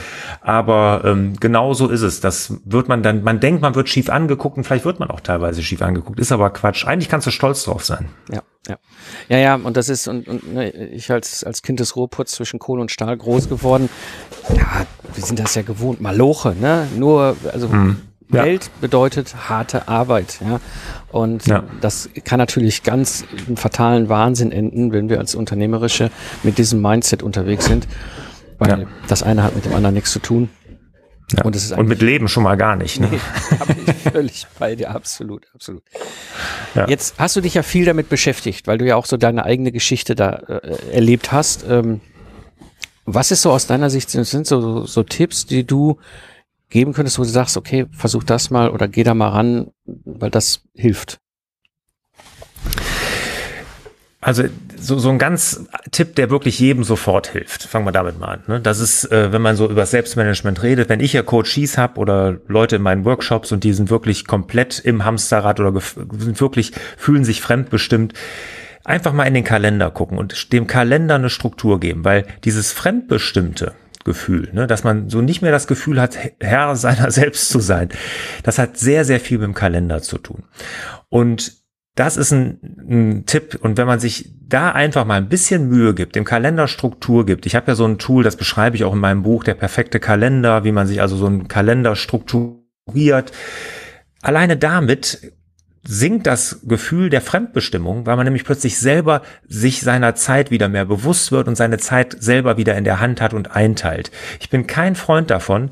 Aber 0.41 1.01
ähm, 1.03 1.33
genau 1.39 1.73
so 1.73 1.87
ist 1.87 2.03
es. 2.03 2.21
Das 2.21 2.53
wird 2.63 2.87
man 2.87 3.01
dann, 3.01 3.23
man 3.23 3.39
denkt, 3.39 3.63
man 3.63 3.73
wird 3.73 3.89
schief 3.89 4.11
angeguckt 4.11 4.57
und 4.57 4.65
vielleicht 4.65 4.85
wird 4.85 4.99
man 4.99 5.09
auch 5.09 5.19
teilweise 5.19 5.63
schief 5.63 5.81
angeguckt. 5.81 6.19
Ist 6.19 6.31
aber 6.31 6.51
Quatsch. 6.51 6.85
Eigentlich 6.85 7.09
kannst 7.09 7.25
du 7.25 7.31
stolz 7.31 7.63
drauf 7.63 7.83
sein. 7.83 8.09
Ja, 8.31 8.43
ja. 8.67 8.77
Ja, 9.29 9.37
ja, 9.39 9.55
und 9.55 9.77
das 9.77 9.89
ist, 9.89 10.07
und, 10.07 10.27
und 10.27 10.53
ne, 10.53 10.69
ich 10.69 11.11
als, 11.11 11.43
als 11.43 11.63
Kind 11.63 11.79
des 11.79 11.95
Ruhrputz 11.95 12.33
zwischen 12.33 12.59
Kohle 12.59 12.81
und 12.81 12.91
Stahl 12.91 13.17
groß 13.17 13.49
geworden. 13.49 13.89
Ja, 14.49 14.85
wir 15.15 15.23
sind 15.23 15.39
das 15.39 15.55
ja 15.55 15.63
gewohnt. 15.63 16.01
Maloche, 16.01 16.55
ne? 16.59 16.87
Nur, 16.95 17.35
also. 17.51 17.71
Hm 17.71 18.06
ja. 18.31 18.43
Geld 18.43 18.69
bedeutet 18.81 19.35
harte 19.49 19.87
Arbeit, 19.87 20.39
ja. 20.41 20.59
Und 21.11 21.47
ja. 21.47 21.63
das 21.81 22.09
kann 22.25 22.39
natürlich 22.39 22.83
ganz 22.83 23.23
im 23.47 23.55
fatalen 23.55 24.09
Wahnsinn 24.09 24.51
enden, 24.51 24.91
wenn 24.91 25.09
wir 25.09 25.19
als 25.19 25.35
Unternehmerische 25.35 26.11
mit 26.43 26.57
diesem 26.57 26.81
Mindset 26.81 27.23
unterwegs 27.23 27.65
sind. 27.65 27.87
Weil 28.59 28.81
ja. 28.81 28.87
das 29.07 29.23
eine 29.23 29.43
hat 29.43 29.55
mit 29.55 29.65
dem 29.65 29.73
anderen 29.73 29.93
nichts 29.93 30.11
zu 30.11 30.19
tun. 30.19 30.49
Ja. 31.35 31.43
Und, 31.43 31.71
und, 31.71 31.87
mit 31.87 32.01
Leben 32.01 32.27
schon 32.29 32.43
mal 32.43 32.55
gar 32.55 32.77
nicht. 32.77 32.99
Ne? 32.99 33.09
Nee, 33.11 33.19
da 33.59 33.65
bin 33.65 33.77
ich 33.85 33.95
völlig 34.11 34.47
bei 34.57 34.75
dir, 34.75 34.91
absolut, 34.91 35.45
absolut. 35.53 35.83
Ja. 36.73 36.87
Jetzt 36.87 37.19
hast 37.19 37.35
du 37.35 37.41
dich 37.41 37.53
ja 37.53 37.63
viel 37.63 37.85
damit 37.85 38.07
beschäftigt, 38.07 38.65
weil 38.65 38.77
du 38.77 38.85
ja 38.85 38.95
auch 38.95 39.05
so 39.05 39.17
deine 39.17 39.43
eigene 39.43 39.73
Geschichte 39.73 40.15
da 40.15 40.29
äh, 40.47 40.93
erlebt 40.93 41.33
hast. 41.33 41.65
Ähm, 41.69 41.99
was 43.05 43.31
ist 43.31 43.41
so 43.41 43.51
aus 43.51 43.67
deiner 43.67 43.89
Sicht, 43.89 44.09
sind 44.09 44.47
so, 44.47 44.85
so 44.85 45.03
Tipps, 45.03 45.45
die 45.45 45.65
du 45.65 45.97
geben 46.69 46.93
könntest, 46.93 47.19
wo 47.19 47.23
du 47.23 47.29
sagst, 47.29 47.57
okay, 47.57 47.85
versuch 47.91 48.23
das 48.23 48.49
mal 48.49 48.69
oder 48.69 48.87
geh 48.87 49.03
da 49.03 49.13
mal 49.13 49.29
ran, 49.29 49.71
weil 49.85 50.29
das 50.29 50.63
hilft? 50.73 51.19
Also 54.19 54.43
so, 54.75 54.97
so 54.97 55.09
ein 55.09 55.19
ganz 55.19 55.65
Tipp, 55.91 56.15
der 56.15 56.29
wirklich 56.29 56.59
jedem 56.59 56.83
sofort 56.83 57.27
hilft. 57.27 57.63
Fangen 57.63 57.85
wir 57.85 57.91
damit 57.91 58.19
mal 58.19 58.27
an. 58.27 58.43
Ne? 58.47 58.59
Das 58.59 58.79
ist, 58.79 59.09
äh, 59.11 59.31
wenn 59.31 59.41
man 59.41 59.55
so 59.55 59.69
über 59.69 59.85
Selbstmanagement 59.85 60.63
redet, 60.63 60.89
wenn 60.89 60.99
ich 60.99 61.13
ja 61.13 61.21
Coaches 61.21 61.77
habe 61.77 61.99
oder 61.99 62.37
Leute 62.47 62.77
in 62.77 62.81
meinen 62.81 63.05
Workshops 63.05 63.51
und 63.51 63.63
die 63.63 63.73
sind 63.73 63.89
wirklich 63.89 64.25
komplett 64.25 64.79
im 64.79 65.05
Hamsterrad 65.05 65.59
oder 65.59 65.79
sind 66.17 66.41
wirklich, 66.41 66.73
fühlen 66.97 67.23
sich 67.23 67.41
fremdbestimmt, 67.41 68.13
einfach 68.83 69.13
mal 69.13 69.25
in 69.25 69.33
den 69.33 69.43
Kalender 69.43 69.91
gucken 69.91 70.17
und 70.17 70.51
dem 70.51 70.65
Kalender 70.65 71.15
eine 71.15 71.29
Struktur 71.29 71.79
geben, 71.79 72.03
weil 72.03 72.25
dieses 72.43 72.71
Fremdbestimmte, 72.71 73.75
Gefühl, 74.07 74.49
ne? 74.53 74.65
dass 74.65 74.83
man 74.83 75.09
so 75.09 75.21
nicht 75.21 75.43
mehr 75.43 75.51
das 75.51 75.67
Gefühl 75.67 76.01
hat, 76.01 76.17
Herr 76.39 76.75
seiner 76.75 77.11
selbst 77.19 77.49
zu 77.49 77.59
sein. 77.59 77.89
Das 78.41 78.57
hat 78.57 78.77
sehr, 78.77 79.05
sehr 79.05 79.19
viel 79.19 79.37
mit 79.37 79.45
dem 79.45 79.53
Kalender 79.53 80.01
zu 80.01 80.17
tun. 80.17 80.45
Und 81.09 81.53
das 81.93 82.15
ist 82.15 82.31
ein, 82.31 82.59
ein, 82.89 83.25
Tipp. 83.25 83.59
Und 83.61 83.77
wenn 83.77 83.85
man 83.85 83.99
sich 83.99 84.33
da 84.41 84.71
einfach 84.71 85.05
mal 85.05 85.15
ein 85.15 85.29
bisschen 85.29 85.67
Mühe 85.67 85.93
gibt, 85.93 86.15
dem 86.15 86.23
Kalender 86.23 86.67
Struktur 86.67 87.25
gibt. 87.25 87.45
Ich 87.45 87.55
habe 87.55 87.67
ja 87.67 87.75
so 87.75 87.85
ein 87.85 87.97
Tool, 87.97 88.23
das 88.23 88.37
beschreibe 88.37 88.77
ich 88.77 88.85
auch 88.85 88.93
in 88.93 88.99
meinem 88.99 89.23
Buch, 89.23 89.43
der 89.43 89.55
perfekte 89.55 89.99
Kalender, 89.99 90.63
wie 90.63 90.71
man 90.71 90.87
sich 90.87 91.01
also 91.01 91.17
so 91.17 91.25
einen 91.25 91.49
Kalender 91.49 91.95
strukturiert. 91.95 93.33
Alleine 94.21 94.55
damit 94.55 95.33
sinkt 95.87 96.27
das 96.27 96.59
Gefühl 96.63 97.09
der 97.09 97.21
Fremdbestimmung, 97.21 98.05
weil 98.05 98.17
man 98.17 98.25
nämlich 98.25 98.43
plötzlich 98.43 98.77
selber 98.77 99.21
sich 99.47 99.81
seiner 99.81 100.15
Zeit 100.15 100.51
wieder 100.51 100.67
mehr 100.67 100.83
bewusst 100.83 101.31
wird 101.31 101.47
und 101.47 101.55
seine 101.55 101.77
Zeit 101.77 102.17
selber 102.19 102.57
wieder 102.57 102.75
in 102.75 102.83
der 102.83 102.99
Hand 102.99 103.21
hat 103.21 103.33
und 103.33 103.55
einteilt. 103.55 104.11
Ich 104.41 104.49
bin 104.49 104.67
kein 104.67 104.95
Freund 104.95 105.29
davon. 105.31 105.71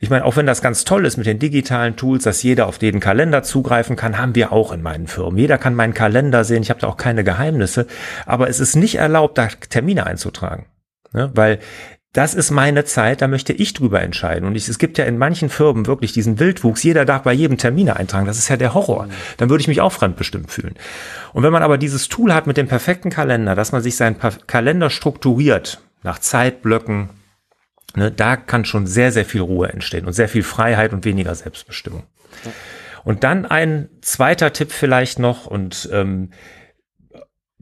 Ich 0.00 0.10
meine, 0.10 0.26
auch 0.26 0.36
wenn 0.36 0.46
das 0.46 0.60
ganz 0.60 0.84
toll 0.84 1.06
ist 1.06 1.16
mit 1.16 1.26
den 1.26 1.38
digitalen 1.38 1.96
Tools, 1.96 2.24
dass 2.24 2.42
jeder 2.42 2.66
auf 2.66 2.76
den 2.76 3.00
Kalender 3.00 3.42
zugreifen 3.42 3.96
kann, 3.96 4.18
haben 4.18 4.34
wir 4.34 4.52
auch 4.52 4.70
in 4.70 4.82
meinen 4.82 5.06
Firmen. 5.06 5.38
Jeder 5.38 5.56
kann 5.56 5.74
meinen 5.74 5.94
Kalender 5.94 6.44
sehen. 6.44 6.62
Ich 6.62 6.68
habe 6.68 6.80
da 6.80 6.88
auch 6.88 6.98
keine 6.98 7.24
Geheimnisse. 7.24 7.86
Aber 8.26 8.50
es 8.50 8.60
ist 8.60 8.76
nicht 8.76 8.96
erlaubt, 8.96 9.38
da 9.38 9.48
Termine 9.70 10.04
einzutragen. 10.04 10.66
Ne? 11.14 11.30
Weil 11.34 11.60
das 12.14 12.32
ist 12.32 12.52
meine 12.52 12.84
Zeit, 12.84 13.22
da 13.22 13.28
möchte 13.28 13.52
ich 13.52 13.74
drüber 13.74 14.00
entscheiden. 14.00 14.46
Und 14.46 14.54
ich, 14.54 14.68
es 14.68 14.78
gibt 14.78 14.98
ja 14.98 15.04
in 15.04 15.18
manchen 15.18 15.50
Firmen 15.50 15.86
wirklich 15.86 16.12
diesen 16.12 16.38
Wildwuchs, 16.38 16.84
jeder 16.84 17.04
darf 17.04 17.24
bei 17.24 17.32
jedem 17.32 17.58
Termine 17.58 17.96
eintragen. 17.96 18.24
Das 18.24 18.38
ist 18.38 18.48
ja 18.48 18.56
der 18.56 18.72
Horror. 18.72 19.08
Dann 19.36 19.50
würde 19.50 19.60
ich 19.60 19.68
mich 19.68 19.80
auch 19.80 19.92
fremdbestimmt 19.92 20.48
fühlen. 20.48 20.76
Und 21.32 21.42
wenn 21.42 21.52
man 21.52 21.64
aber 21.64 21.76
dieses 21.76 22.08
Tool 22.08 22.32
hat 22.32 22.46
mit 22.46 22.56
dem 22.56 22.68
perfekten 22.68 23.10
Kalender, 23.10 23.56
dass 23.56 23.72
man 23.72 23.82
sich 23.82 23.96
seinen 23.96 24.16
Kalender 24.46 24.90
strukturiert, 24.90 25.80
nach 26.04 26.20
Zeitblöcken, 26.20 27.10
ne, 27.96 28.12
da 28.12 28.36
kann 28.36 28.64
schon 28.64 28.86
sehr, 28.86 29.10
sehr 29.10 29.24
viel 29.24 29.40
Ruhe 29.40 29.70
entstehen 29.70 30.06
und 30.06 30.12
sehr 30.12 30.28
viel 30.28 30.44
Freiheit 30.44 30.92
und 30.92 31.04
weniger 31.04 31.34
Selbstbestimmung. 31.34 32.04
Und 33.02 33.24
dann 33.24 33.44
ein 33.44 33.88
zweiter 34.02 34.52
Tipp 34.52 34.70
vielleicht 34.70 35.18
noch 35.18 35.46
und 35.46 35.88
ähm, 35.92 36.30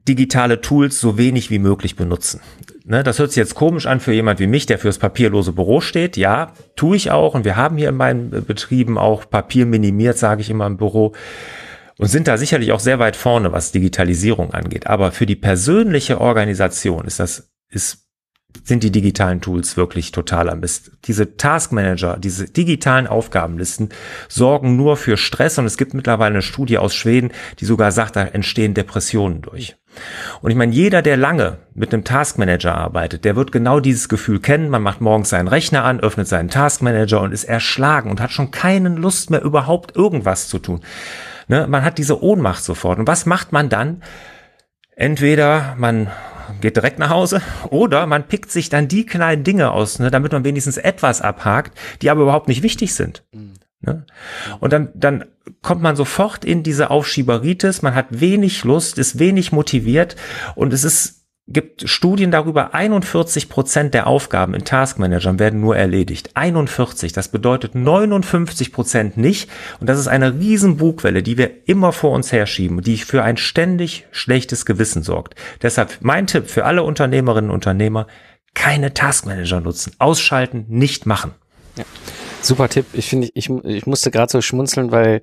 digitale 0.08 0.60
Tools 0.60 1.00
so 1.00 1.16
wenig 1.18 1.50
wie 1.50 1.58
möglich 1.58 1.96
benutzen. 1.96 2.40
Ne, 2.84 3.02
das 3.04 3.18
hört 3.18 3.30
sich 3.30 3.36
jetzt 3.36 3.54
komisch 3.54 3.86
an 3.86 4.00
für 4.00 4.12
jemand 4.12 4.40
wie 4.40 4.48
mich, 4.48 4.66
der 4.66 4.78
fürs 4.78 4.98
papierlose 4.98 5.52
Büro 5.52 5.80
steht. 5.80 6.16
Ja, 6.16 6.52
tue 6.74 6.96
ich 6.96 7.10
auch. 7.10 7.34
Und 7.34 7.44
wir 7.44 7.56
haben 7.56 7.76
hier 7.76 7.88
in 7.88 7.96
meinen 7.96 8.30
Betrieben 8.44 8.98
auch 8.98 9.28
Papier 9.30 9.66
minimiert, 9.66 10.18
sage 10.18 10.40
ich 10.40 10.50
immer 10.50 10.66
im 10.66 10.76
Büro. 10.76 11.12
Und 11.98 12.08
sind 12.08 12.26
da 12.26 12.36
sicherlich 12.36 12.72
auch 12.72 12.80
sehr 12.80 12.98
weit 12.98 13.14
vorne, 13.14 13.52
was 13.52 13.70
Digitalisierung 13.70 14.52
angeht. 14.52 14.88
Aber 14.88 15.12
für 15.12 15.26
die 15.26 15.36
persönliche 15.36 16.20
Organisation 16.20 17.04
ist 17.04 17.20
das, 17.20 17.52
ist 17.68 18.02
sind 18.64 18.82
die 18.82 18.90
digitalen 18.90 19.40
Tools 19.40 19.76
wirklich 19.76 20.12
total 20.12 20.48
am 20.50 20.60
Mist. 20.60 20.92
Diese 21.04 21.36
Taskmanager, 21.36 22.18
diese 22.18 22.46
digitalen 22.46 23.06
Aufgabenlisten 23.06 23.88
sorgen 24.28 24.76
nur 24.76 24.96
für 24.96 25.16
Stress 25.16 25.58
und 25.58 25.66
es 25.66 25.76
gibt 25.76 25.94
mittlerweile 25.94 26.34
eine 26.34 26.42
Studie 26.42 26.78
aus 26.78 26.94
Schweden, 26.94 27.32
die 27.58 27.64
sogar 27.64 27.92
sagt, 27.92 28.16
da 28.16 28.24
entstehen 28.24 28.74
Depressionen 28.74 29.42
durch. 29.42 29.76
Und 30.40 30.50
ich 30.50 30.56
meine, 30.56 30.72
jeder, 30.72 31.02
der 31.02 31.16
lange 31.16 31.58
mit 31.74 31.92
einem 31.92 32.04
Taskmanager 32.04 32.74
arbeitet, 32.74 33.24
der 33.24 33.36
wird 33.36 33.52
genau 33.52 33.80
dieses 33.80 34.08
Gefühl 34.08 34.40
kennen. 34.40 34.68
Man 34.70 34.82
macht 34.82 35.00
morgens 35.00 35.30
seinen 35.30 35.48
Rechner 35.48 35.84
an, 35.84 36.00
öffnet 36.00 36.28
seinen 36.28 36.48
Taskmanager 36.48 37.20
und 37.20 37.32
ist 37.32 37.44
erschlagen 37.44 38.10
und 38.10 38.20
hat 38.20 38.32
schon 38.32 38.50
keine 38.50 38.88
Lust 38.88 39.30
mehr 39.30 39.42
überhaupt 39.42 39.94
irgendwas 39.94 40.48
zu 40.48 40.58
tun. 40.58 40.80
Ne? 41.48 41.66
Man 41.68 41.84
hat 41.84 41.98
diese 41.98 42.22
Ohnmacht 42.22 42.64
sofort. 42.64 42.98
Und 42.98 43.06
was 43.06 43.26
macht 43.26 43.52
man 43.52 43.68
dann? 43.68 44.02
Entweder 44.96 45.74
man 45.78 46.10
geht 46.60 46.76
direkt 46.76 46.98
nach 46.98 47.10
Hause 47.10 47.40
oder 47.70 48.06
man 48.06 48.26
pickt 48.28 48.50
sich 48.50 48.68
dann 48.68 48.88
die 48.88 49.06
kleinen 49.06 49.44
Dinge 49.44 49.70
aus, 49.70 49.98
ne, 49.98 50.10
damit 50.10 50.32
man 50.32 50.44
wenigstens 50.44 50.76
etwas 50.76 51.22
abhakt, 51.22 51.78
die 52.02 52.10
aber 52.10 52.22
überhaupt 52.22 52.48
nicht 52.48 52.62
wichtig 52.62 52.94
sind. 52.94 53.22
Mhm. 53.32 53.51
Ne? 53.82 54.06
Und 54.60 54.72
dann, 54.72 54.90
dann 54.94 55.24
kommt 55.60 55.82
man 55.82 55.96
sofort 55.96 56.44
in 56.44 56.62
diese 56.62 56.90
Aufschieberitis, 56.90 57.82
man 57.82 57.94
hat 57.94 58.06
wenig 58.10 58.64
Lust, 58.64 58.98
ist 58.98 59.18
wenig 59.18 59.52
motiviert 59.52 60.16
und 60.54 60.72
es 60.72 60.84
ist 60.84 61.22
gibt 61.48 61.88
Studien 61.88 62.30
darüber, 62.30 62.72
41 62.72 63.48
Prozent 63.48 63.94
der 63.94 64.06
Aufgaben 64.06 64.54
in 64.54 64.64
Taskmanagern 64.64 65.38
werden 65.38 65.60
nur 65.60 65.76
erledigt. 65.76 66.30
41, 66.34 67.12
das 67.12 67.28
bedeutet 67.28 67.74
59 67.74 68.72
Prozent 68.72 69.16
nicht. 69.16 69.50
Und 69.80 69.88
das 69.88 69.98
ist 69.98 70.08
eine 70.08 70.38
riesen 70.38 70.76
Bugwelle, 70.76 71.22
die 71.22 71.38
wir 71.38 71.68
immer 71.68 71.92
vor 71.92 72.12
uns 72.12 72.32
herschieben, 72.32 72.80
die 72.80 72.96
für 72.96 73.22
ein 73.22 73.36
ständig 73.36 74.06
schlechtes 74.12 74.64
Gewissen 74.64 75.02
sorgt. 75.02 75.34
Deshalb 75.60 75.98
mein 76.00 76.26
Tipp 76.26 76.48
für 76.48 76.64
alle 76.64 76.84
Unternehmerinnen 76.84 77.50
und 77.50 77.56
Unternehmer, 77.56 78.06
keine 78.54 78.94
Taskmanager 78.94 79.60
nutzen, 79.60 79.94
ausschalten, 79.98 80.66
nicht 80.68 81.06
machen. 81.06 81.32
Ja. 81.76 81.84
Super 82.42 82.68
Tipp. 82.68 82.86
Ich 82.92 83.08
finde, 83.08 83.30
ich, 83.34 83.48
ich 83.48 83.86
musste 83.86 84.10
gerade 84.10 84.30
so 84.30 84.40
schmunzeln, 84.40 84.90
weil 84.90 85.22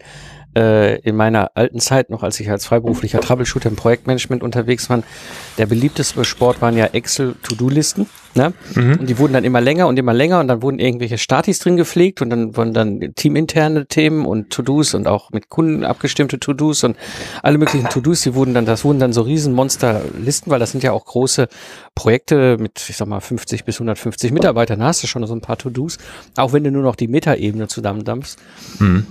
äh, 0.56 1.00
in 1.02 1.16
meiner 1.16 1.52
alten 1.56 1.80
Zeit 1.80 2.10
noch, 2.10 2.24
als 2.24 2.40
ich 2.40 2.50
als 2.50 2.66
freiberuflicher 2.66 3.20
Troubleshooter 3.20 3.70
im 3.70 3.76
Projektmanagement 3.76 4.44
unterwegs 4.44 4.90
war, 4.90 5.04
der 5.58 5.66
beliebteste 5.66 6.24
Sport 6.26 6.62
waren 6.62 6.76
ja 6.76 6.86
Excel-To-Do-Listen. 6.86 8.08
Ne? 8.36 8.54
Mhm. 8.76 8.98
Und 9.00 9.10
die 9.10 9.18
wurden 9.18 9.34
dann 9.34 9.44
immer 9.44 9.60
länger 9.60 9.88
und 9.88 9.98
immer 9.98 10.14
länger 10.14 10.40
und 10.40 10.48
dann 10.48 10.62
wurden 10.62 10.80
irgendwelche 10.80 11.18
Statis 11.18 11.60
drin 11.60 11.78
gepflegt 11.78 12.22
und 12.22 12.30
dann 12.30 12.56
wurden 12.56 12.74
dann 12.74 13.00
teaminterne 13.16 13.88
Themen 13.88 14.26
und 14.26 14.52
To-Dos 14.52 14.94
und 14.94 15.08
auch 15.08 15.32
mit 15.32 15.50
Kunden 15.50 15.84
abgestimmte 15.84 16.40
To-Dos 16.40 16.84
und 16.84 16.96
alle 17.42 17.58
möglichen 17.58 17.90
To-Dos, 17.90 18.22
die 18.22 18.36
wurden 18.36 18.54
dann, 18.54 18.66
das 18.66 18.84
wurden 18.84 19.00
dann 19.00 19.14
so 19.14 19.22
Riesenmonster-Listen, 19.22 20.52
weil 20.52 20.60
das 20.60 20.72
sind 20.72 20.84
ja 20.84 20.92
auch 20.92 21.06
große 21.06 21.48
Projekte 21.96 22.58
mit, 22.60 22.86
ich 22.88 22.98
sag 22.98 23.08
mal, 23.08 23.20
50 23.20 23.66
bis 23.66 23.78
150 23.78 24.32
Mitarbeitern, 24.32 24.80
da 24.80 24.86
hast 24.86 25.02
du 25.02 25.08
schon 25.08 25.26
so 25.26 25.34
ein 25.34 25.42
paar 25.42 25.58
To-Dos, 25.58 25.98
auch 26.38 26.54
wenn 26.54 26.64
du 26.64 26.72
nur 26.72 26.84
noch 26.84 26.96
die 26.96 27.08
Metaebene 27.08 27.68
zusammendampfst. 27.68 28.38
Mhm 28.80 29.08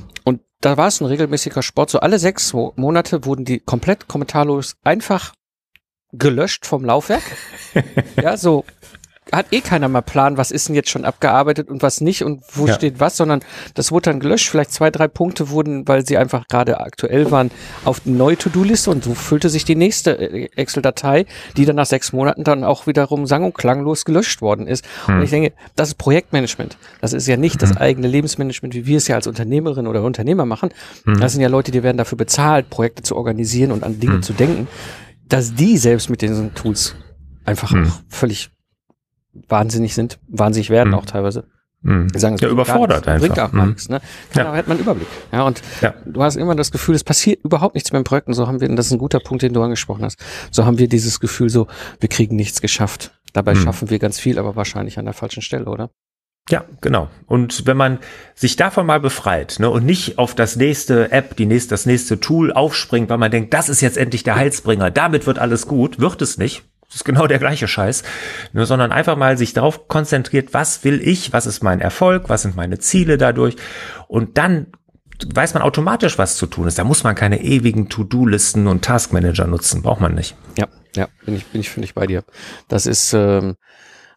da 0.60 0.76
war 0.76 0.88
es 0.88 1.00
ein 1.00 1.06
regelmäßiger 1.06 1.62
Sport. 1.62 1.90
So 1.90 2.00
alle 2.00 2.18
sechs 2.18 2.52
Monate 2.52 3.24
wurden 3.24 3.44
die 3.44 3.60
komplett 3.60 4.08
kommentarlos 4.08 4.76
einfach 4.82 5.34
gelöscht 6.12 6.66
vom 6.66 6.84
Laufwerk. 6.84 7.22
ja, 8.16 8.36
so 8.36 8.64
hat 9.32 9.46
eh 9.52 9.60
keiner 9.60 9.88
mal 9.88 10.00
Plan, 10.02 10.36
was 10.36 10.50
ist 10.50 10.68
denn 10.68 10.74
jetzt 10.74 10.90
schon 10.90 11.04
abgearbeitet 11.04 11.68
und 11.68 11.82
was 11.82 12.00
nicht 12.00 12.22
und 12.24 12.42
wo 12.54 12.66
Ja. 12.66 12.74
steht 12.74 13.00
was, 13.00 13.16
sondern 13.16 13.40
das 13.74 13.92
wurde 13.92 14.10
dann 14.10 14.20
gelöscht. 14.20 14.48
Vielleicht 14.48 14.72
zwei, 14.72 14.90
drei 14.90 15.08
Punkte 15.08 15.50
wurden, 15.50 15.86
weil 15.86 16.06
sie 16.06 16.16
einfach 16.16 16.48
gerade 16.48 16.80
aktuell 16.80 17.30
waren, 17.30 17.50
auf 17.84 18.00
die 18.00 18.10
neue 18.10 18.36
To-Do-Liste 18.36 18.90
und 18.90 19.04
so 19.04 19.14
füllte 19.14 19.48
sich 19.50 19.64
die 19.64 19.74
nächste 19.76 20.12
äh, 20.18 20.48
Excel-Datei, 20.56 21.26
die 21.56 21.64
dann 21.64 21.76
nach 21.76 21.86
sechs 21.86 22.12
Monaten 22.12 22.44
dann 22.44 22.64
auch 22.64 22.86
wiederum 22.86 23.26
sang- 23.26 23.44
und 23.44 23.54
klanglos 23.54 24.04
gelöscht 24.04 24.40
worden 24.40 24.66
ist. 24.66 24.84
Und 25.06 25.22
ich 25.22 25.30
denke, 25.30 25.52
das 25.76 25.88
ist 25.88 25.94
Projektmanagement. 25.98 26.76
Das 27.00 27.12
ist 27.12 27.26
ja 27.26 27.36
nicht 27.36 27.60
das 27.62 27.76
eigene 27.76 28.08
Lebensmanagement, 28.08 28.74
wie 28.74 28.86
wir 28.86 28.96
es 28.98 29.08
ja 29.08 29.16
als 29.16 29.26
Unternehmerin 29.26 29.86
oder 29.86 30.02
Unternehmer 30.02 30.46
machen. 30.46 30.70
Das 31.04 31.32
sind 31.32 31.40
ja 31.42 31.48
Leute, 31.48 31.70
die 31.70 31.82
werden 31.82 31.96
dafür 31.98 32.16
bezahlt, 32.18 32.70
Projekte 32.70 33.02
zu 33.02 33.16
organisieren 33.16 33.72
und 33.72 33.84
an 33.84 34.00
Dinge 34.00 34.20
zu 34.20 34.32
denken, 34.32 34.68
dass 35.28 35.54
die 35.54 35.76
selbst 35.76 36.08
mit 36.10 36.22
diesen 36.22 36.54
Tools 36.54 36.94
einfach 37.44 37.72
Hm. 37.72 37.90
völlig 38.08 38.50
wahnsinnig 39.48 39.94
sind, 39.94 40.18
wahnsinnig 40.28 40.70
werden 40.70 40.92
Hm. 40.92 40.98
auch 40.98 41.06
teilweise. 41.06 41.44
Mhm. 41.82 42.08
Die 42.08 42.18
sagen, 42.18 42.34
es 42.34 42.40
Ja, 42.40 42.48
bringt 42.48 42.66
gar 42.66 42.66
überfordert 42.66 43.06
nichts, 43.06 43.20
bringt 43.20 43.38
einfach. 43.38 43.48
auch 43.48 43.52
mal 43.52 43.62
Mhm. 43.64 43.68
nichts. 43.70 43.88
Ne? 43.88 44.00
Keiner 44.34 44.52
hat 44.52 44.66
man 44.66 44.76
einen 44.78 44.80
Überblick. 44.84 45.06
Ja, 45.30 45.42
und 45.44 45.62
Ja. 45.80 45.94
du 46.04 46.22
hast 46.22 46.34
immer 46.36 46.56
das 46.56 46.72
Gefühl, 46.72 46.96
es 46.96 47.04
passiert 47.04 47.44
überhaupt 47.44 47.74
nichts 47.76 47.90
beim 47.92 48.02
Projekt. 48.02 48.26
Und 48.26 48.34
so 48.34 48.48
haben 48.48 48.60
wir, 48.60 48.68
und 48.68 48.74
das 48.76 48.86
ist 48.86 48.92
ein 48.92 48.98
guter 48.98 49.20
Punkt, 49.20 49.42
den 49.42 49.52
du 49.52 49.62
angesprochen 49.62 50.04
hast, 50.04 50.18
so 50.50 50.64
haben 50.66 50.78
wir 50.78 50.88
dieses 50.88 51.20
Gefühl 51.20 51.50
so, 51.50 51.68
wir 52.00 52.08
kriegen 52.08 52.34
nichts 52.34 52.60
geschafft. 52.60 53.12
Dabei 53.32 53.54
Mhm. 53.54 53.58
schaffen 53.60 53.90
wir 53.90 53.98
ganz 54.00 54.18
viel, 54.18 54.38
aber 54.40 54.56
wahrscheinlich 54.56 54.98
an 54.98 55.04
der 55.04 55.14
falschen 55.14 55.40
Stelle, 55.42 55.66
oder? 55.66 55.90
Ja, 56.50 56.64
genau. 56.80 57.10
Und 57.26 57.66
wenn 57.66 57.76
man 57.76 57.98
sich 58.34 58.56
davon 58.56 58.86
mal 58.86 58.98
befreit 59.00 59.56
ne, 59.60 59.68
und 59.70 59.84
nicht 59.84 60.18
auf 60.18 60.34
das 60.34 60.56
nächste 60.56 61.12
App, 61.12 61.36
die 61.36 61.44
nächste, 61.46 61.70
das 61.70 61.84
nächste 61.86 62.18
Tool 62.20 62.52
aufspringt, 62.54 63.08
weil 63.10 63.18
man 63.18 63.30
denkt, 63.30 63.52
das 63.54 63.68
ist 63.68 63.82
jetzt 63.82 63.98
endlich 63.98 64.22
der 64.24 64.34
Heilsbringer, 64.34 64.90
damit 64.90 65.26
wird 65.26 65.38
alles 65.38 65.68
gut, 65.68 66.00
wird 66.00 66.22
es 66.22 66.38
nicht. 66.38 66.64
Das 66.88 66.96
ist 66.96 67.04
genau 67.04 67.26
der 67.26 67.38
gleiche 67.38 67.68
Scheiß. 67.68 68.02
Ne, 68.52 68.66
sondern 68.66 68.92
einfach 68.92 69.16
mal 69.16 69.36
sich 69.36 69.52
darauf 69.52 69.88
konzentriert, 69.88 70.54
was 70.54 70.84
will 70.84 71.00
ich, 71.06 71.32
was 71.32 71.46
ist 71.46 71.62
mein 71.62 71.80
Erfolg, 71.80 72.28
was 72.28 72.42
sind 72.42 72.56
meine 72.56 72.78
Ziele 72.78 73.18
dadurch. 73.18 73.56
Und 74.08 74.38
dann 74.38 74.68
weiß 75.26 75.54
man 75.54 75.62
automatisch, 75.62 76.18
was 76.18 76.36
zu 76.36 76.46
tun 76.46 76.66
ist. 76.66 76.78
Da 76.78 76.84
muss 76.84 77.04
man 77.04 77.14
keine 77.14 77.42
ewigen 77.42 77.88
To-Do-Listen 77.88 78.66
und 78.66 78.84
Taskmanager 78.84 79.46
nutzen. 79.46 79.82
Braucht 79.82 80.00
man 80.00 80.14
nicht. 80.14 80.36
Ja, 80.56 80.68
ja, 80.94 81.08
bin 81.24 81.36
ich, 81.36 81.46
bin 81.46 81.60
ich 81.60 81.70
völlig 81.70 81.94
bei 81.94 82.06
dir. 82.06 82.24
Das 82.68 82.86
ist 82.86 83.12
ähm, 83.12 83.56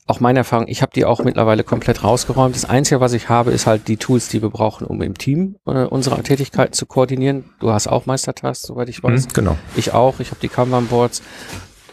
auch 0.08 0.20
meine 0.20 0.40
Erfahrung. 0.40 0.68
Ich 0.68 0.82
habe 0.82 0.92
die 0.94 1.06
auch 1.06 1.24
mittlerweile 1.24 1.64
komplett 1.64 2.04
rausgeräumt. 2.04 2.56
Das 2.56 2.66
Einzige, 2.66 3.02
was 3.02 3.14
ich 3.14 3.30
habe, 3.30 3.52
ist 3.52 3.68
halt 3.68 3.88
die 3.88 3.98
Tools, 3.98 4.28
die 4.28 4.42
wir 4.42 4.50
brauchen, 4.50 4.86
um 4.86 5.02
im 5.02 5.18
Team 5.18 5.58
äh, 5.66 5.84
unsere 5.86 6.22
Tätigkeiten 6.24 6.74
zu 6.74 6.86
koordinieren. 6.86 7.46
Du 7.60 7.72
hast 7.72 7.88
auch 7.88 8.06
Meistertask, 8.06 8.66
soweit 8.66 8.90
ich 8.90 9.04
weiß. 9.04 9.28
Mhm, 9.28 9.34
genau. 9.34 9.58
Ich 9.76 9.94
auch. 9.94 10.20
Ich 10.20 10.30
habe 10.30 10.40
die 10.42 10.50
Kanban-Boards. 10.50 11.22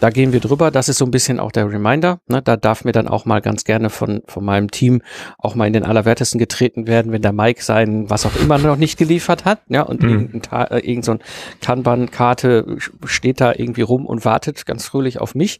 Da 0.00 0.11
gehen 0.11 0.32
wir 0.32 0.38
drüber. 0.40 0.70
Das 0.70 0.88
ist 0.88 0.98
so 0.98 1.04
ein 1.04 1.11
bisschen 1.11 1.40
auch 1.40 1.50
der 1.50 1.68
Reminder. 1.70 2.20
Ne? 2.28 2.40
Da 2.40 2.56
darf 2.56 2.84
mir 2.84 2.92
dann 2.92 3.08
auch 3.08 3.24
mal 3.24 3.40
ganz 3.40 3.64
gerne 3.64 3.90
von, 3.90 4.22
von 4.26 4.44
meinem 4.44 4.70
Team 4.70 5.02
auch 5.38 5.54
mal 5.56 5.66
in 5.66 5.72
den 5.72 5.84
Allerwertesten 5.84 6.38
getreten 6.38 6.87
werden, 6.87 7.11
wenn 7.11 7.22
der 7.22 7.32
Mike 7.32 7.62
sein, 7.64 8.08
was 8.08 8.24
auch 8.24 8.37
immer 8.37 8.58
noch 8.58 8.76
nicht 8.76 8.96
geliefert 8.98 9.44
hat. 9.44 9.62
Ja, 9.68 9.82
und 9.82 10.02
Mhm. 10.02 10.08
irgendein, 10.08 10.42
Ta- 10.42 10.64
äh, 10.64 10.78
irgend 10.88 11.04
so 11.04 11.12
ein 11.12 11.20
Kanban-Karte 11.61 12.76
steht 13.06 13.40
da 13.40 13.52
irgendwie 13.52 13.82
rum 13.82 14.06
und 14.06 14.24
wartet 14.24 14.66
ganz 14.66 14.87
fröhlich 14.87 15.20
auf 15.20 15.34
mich. 15.34 15.58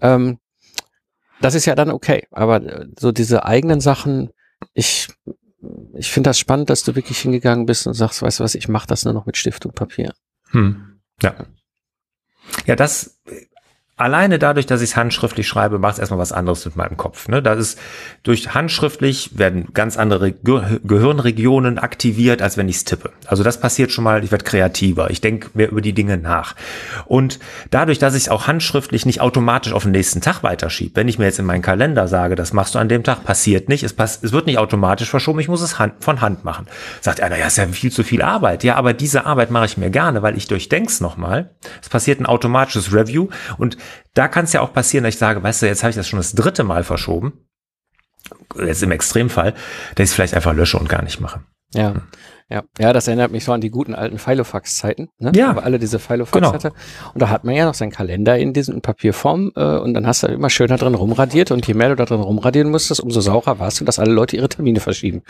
Ähm, 0.00 0.38
das 1.40 1.54
ist 1.54 1.66
ja 1.66 1.74
dann 1.74 1.90
okay. 1.90 2.26
Aber 2.32 2.62
äh, 2.62 2.86
so 2.98 3.12
diese 3.12 3.44
eigenen 3.44 3.80
Sachen, 3.80 4.30
ich, 4.74 5.08
ich 5.94 6.10
finde 6.10 6.30
das 6.30 6.38
spannend, 6.38 6.70
dass 6.70 6.82
du 6.82 6.94
wirklich 6.96 7.18
hingegangen 7.18 7.66
bist 7.66 7.86
und 7.86 7.94
sagst, 7.94 8.20
weißt 8.22 8.40
du 8.40 8.44
was, 8.44 8.54
ich 8.56 8.68
mache 8.68 8.86
das 8.88 9.04
nur 9.04 9.14
noch 9.14 9.26
mit 9.26 9.36
Stift 9.36 9.64
und 9.66 9.74
Papier. 9.74 10.12
Hm. 10.50 10.98
Ja. 11.22 11.34
Ja, 12.66 12.74
das 12.76 13.18
alleine 13.96 14.38
dadurch, 14.38 14.66
dass 14.66 14.82
ich 14.82 14.90
es 14.90 14.96
handschriftlich 14.96 15.48
schreibe, 15.48 15.78
macht 15.78 15.94
es 15.94 15.98
erstmal 15.98 16.20
was 16.20 16.32
anderes 16.32 16.66
mit 16.66 16.76
meinem 16.76 16.98
Kopf. 16.98 17.28
Ne? 17.28 17.42
Das 17.42 17.58
ist 17.58 17.78
durch 18.24 18.52
handschriftlich 18.54 19.38
werden 19.38 19.68
ganz 19.72 19.96
andere 19.96 20.32
Ge 20.32 20.80
Gehirnregionen 20.84 21.78
aktiviert, 21.78 22.42
als 22.42 22.58
wenn 22.58 22.68
ich 22.68 22.76
es 22.76 22.84
tippe. 22.84 23.12
Also 23.26 23.42
das 23.42 23.58
passiert 23.58 23.90
schon 23.90 24.04
mal, 24.04 24.22
ich 24.22 24.30
werde 24.30 24.44
kreativer, 24.44 25.10
ich 25.10 25.22
denke 25.22 25.48
mehr 25.54 25.70
über 25.70 25.80
die 25.80 25.94
Dinge 25.94 26.18
nach. 26.18 26.54
Und 27.06 27.38
dadurch, 27.70 27.98
dass 27.98 28.14
ich 28.14 28.24
es 28.24 28.28
auch 28.28 28.46
handschriftlich 28.46 29.06
nicht 29.06 29.22
automatisch 29.22 29.72
auf 29.72 29.84
den 29.84 29.92
nächsten 29.92 30.20
Tag 30.20 30.42
weiterschiebe, 30.42 30.96
wenn 30.96 31.08
ich 31.08 31.18
mir 31.18 31.24
jetzt 31.24 31.38
in 31.38 31.46
meinen 31.46 31.62
Kalender 31.62 32.06
sage, 32.06 32.34
das 32.34 32.52
machst 32.52 32.74
du 32.74 32.78
an 32.78 32.90
dem 32.90 33.02
Tag, 33.02 33.24
passiert 33.24 33.70
nicht, 33.70 33.82
es, 33.82 33.94
pass 33.94 34.20
es 34.22 34.32
wird 34.32 34.46
nicht 34.46 34.58
automatisch 34.58 35.08
verschoben, 35.08 35.40
ich 35.40 35.48
muss 35.48 35.62
es 35.62 35.78
hand 35.78 35.94
von 36.00 36.20
Hand 36.20 36.44
machen. 36.44 36.66
Sagt 37.00 37.22
einer, 37.22 37.38
ja, 37.38 37.46
ist 37.46 37.56
ja 37.56 37.66
viel 37.68 37.92
zu 37.92 38.04
viel 38.04 38.20
Arbeit. 38.20 38.62
Ja, 38.62 38.76
aber 38.76 38.92
diese 38.92 39.24
Arbeit 39.24 39.50
mache 39.50 39.64
ich 39.64 39.78
mir 39.78 39.90
gerne, 39.90 40.22
weil 40.22 40.36
ich 40.36 40.48
durchdenk's 40.48 41.00
nochmal. 41.00 41.50
Es 41.80 41.88
passiert 41.88 42.20
ein 42.20 42.26
automatisches 42.26 42.92
Review 42.92 43.28
und 43.56 43.78
da 44.14 44.28
kann 44.28 44.44
es 44.44 44.52
ja 44.52 44.60
auch 44.60 44.72
passieren, 44.72 45.04
dass 45.04 45.14
ich 45.14 45.18
sage, 45.18 45.42
weißt 45.42 45.62
du, 45.62 45.66
jetzt 45.66 45.82
habe 45.82 45.90
ich 45.90 45.96
das 45.96 46.08
schon 46.08 46.18
das 46.18 46.32
dritte 46.32 46.64
Mal 46.64 46.84
verschoben. 46.84 47.32
Jetzt 48.56 48.82
im 48.82 48.90
Extremfall, 48.90 49.52
dass 49.94 50.04
ich 50.04 50.10
es 50.10 50.14
vielleicht 50.14 50.34
einfach 50.34 50.54
lösche 50.54 50.78
und 50.78 50.88
gar 50.88 51.02
nicht 51.02 51.20
mache. 51.20 51.42
Ja, 51.72 51.94
ja, 52.48 52.62
ja, 52.78 52.92
das 52.92 53.08
erinnert 53.08 53.32
mich 53.32 53.44
so 53.44 53.52
an 53.52 53.60
die 53.60 53.70
guten 53.70 53.94
alten 53.94 54.18
Filofax-Zeiten, 54.18 55.08
ne? 55.18 55.32
Ja. 55.34 55.50
Aber 55.50 55.64
alle 55.64 55.78
diese 55.80 55.98
Filofax 55.98 56.32
Genau. 56.32 56.52
hatte. 56.52 56.72
Und 57.12 57.20
da 57.20 57.28
hat 57.28 57.42
man 57.44 57.54
ja 57.56 57.64
noch 57.64 57.74
seinen 57.74 57.90
Kalender 57.90 58.38
in 58.38 58.52
diesen 58.52 58.80
Papierform 58.82 59.50
äh, 59.56 59.78
und 59.78 59.94
dann 59.94 60.06
hast 60.06 60.22
du 60.22 60.28
immer 60.28 60.48
schön 60.48 60.68
da 60.68 60.76
drin 60.76 60.94
rumradiert 60.94 61.50
und 61.50 61.66
je 61.66 61.74
mehr 61.74 61.88
du 61.88 61.96
da 61.96 62.04
drin 62.04 62.20
rumradieren 62.20 62.70
musstest, 62.70 63.00
umso 63.00 63.20
saurer 63.20 63.58
warst 63.58 63.80
du, 63.80 63.84
dass 63.84 63.98
alle 63.98 64.12
Leute 64.12 64.36
ihre 64.36 64.48
Termine 64.48 64.78
verschieben. 64.80 65.22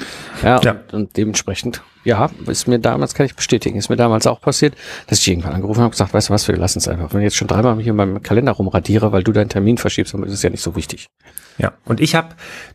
Ja, 0.42 0.60
Ja. 0.62 0.72
Und, 0.72 0.94
und 0.94 1.16
dementsprechend, 1.16 1.82
ja, 2.04 2.28
ist 2.46 2.68
mir 2.68 2.78
damals, 2.78 3.14
kann 3.14 3.24
ich 3.24 3.34
bestätigen, 3.34 3.78
ist 3.78 3.88
mir 3.88 3.96
damals 3.96 4.26
auch 4.26 4.40
passiert, 4.40 4.74
dass 5.06 5.20
ich 5.20 5.28
irgendwann 5.28 5.54
angerufen 5.54 5.78
habe 5.78 5.86
und 5.86 5.90
gesagt, 5.92 6.12
weißt 6.12 6.28
du 6.28 6.34
was, 6.34 6.46
wir 6.48 6.56
lassen 6.56 6.78
es 6.80 6.86
einfach. 6.88 7.14
Wenn 7.14 7.20
ich 7.20 7.24
jetzt 7.26 7.36
schon 7.36 7.48
dreimal 7.48 7.76
hier 7.80 7.90
in 7.90 7.96
meinem 7.96 8.22
Kalender 8.22 8.52
rumradiere, 8.52 9.12
weil 9.12 9.22
du 9.22 9.32
deinen 9.32 9.48
Termin 9.48 9.78
verschiebst, 9.78 10.12
dann 10.12 10.22
ist 10.22 10.32
es 10.32 10.42
ja 10.42 10.50
nicht 10.50 10.62
so 10.62 10.76
wichtig. 10.76 11.08
Ja, 11.58 11.72
und 11.86 12.00
ich 12.00 12.14
habe 12.14 12.28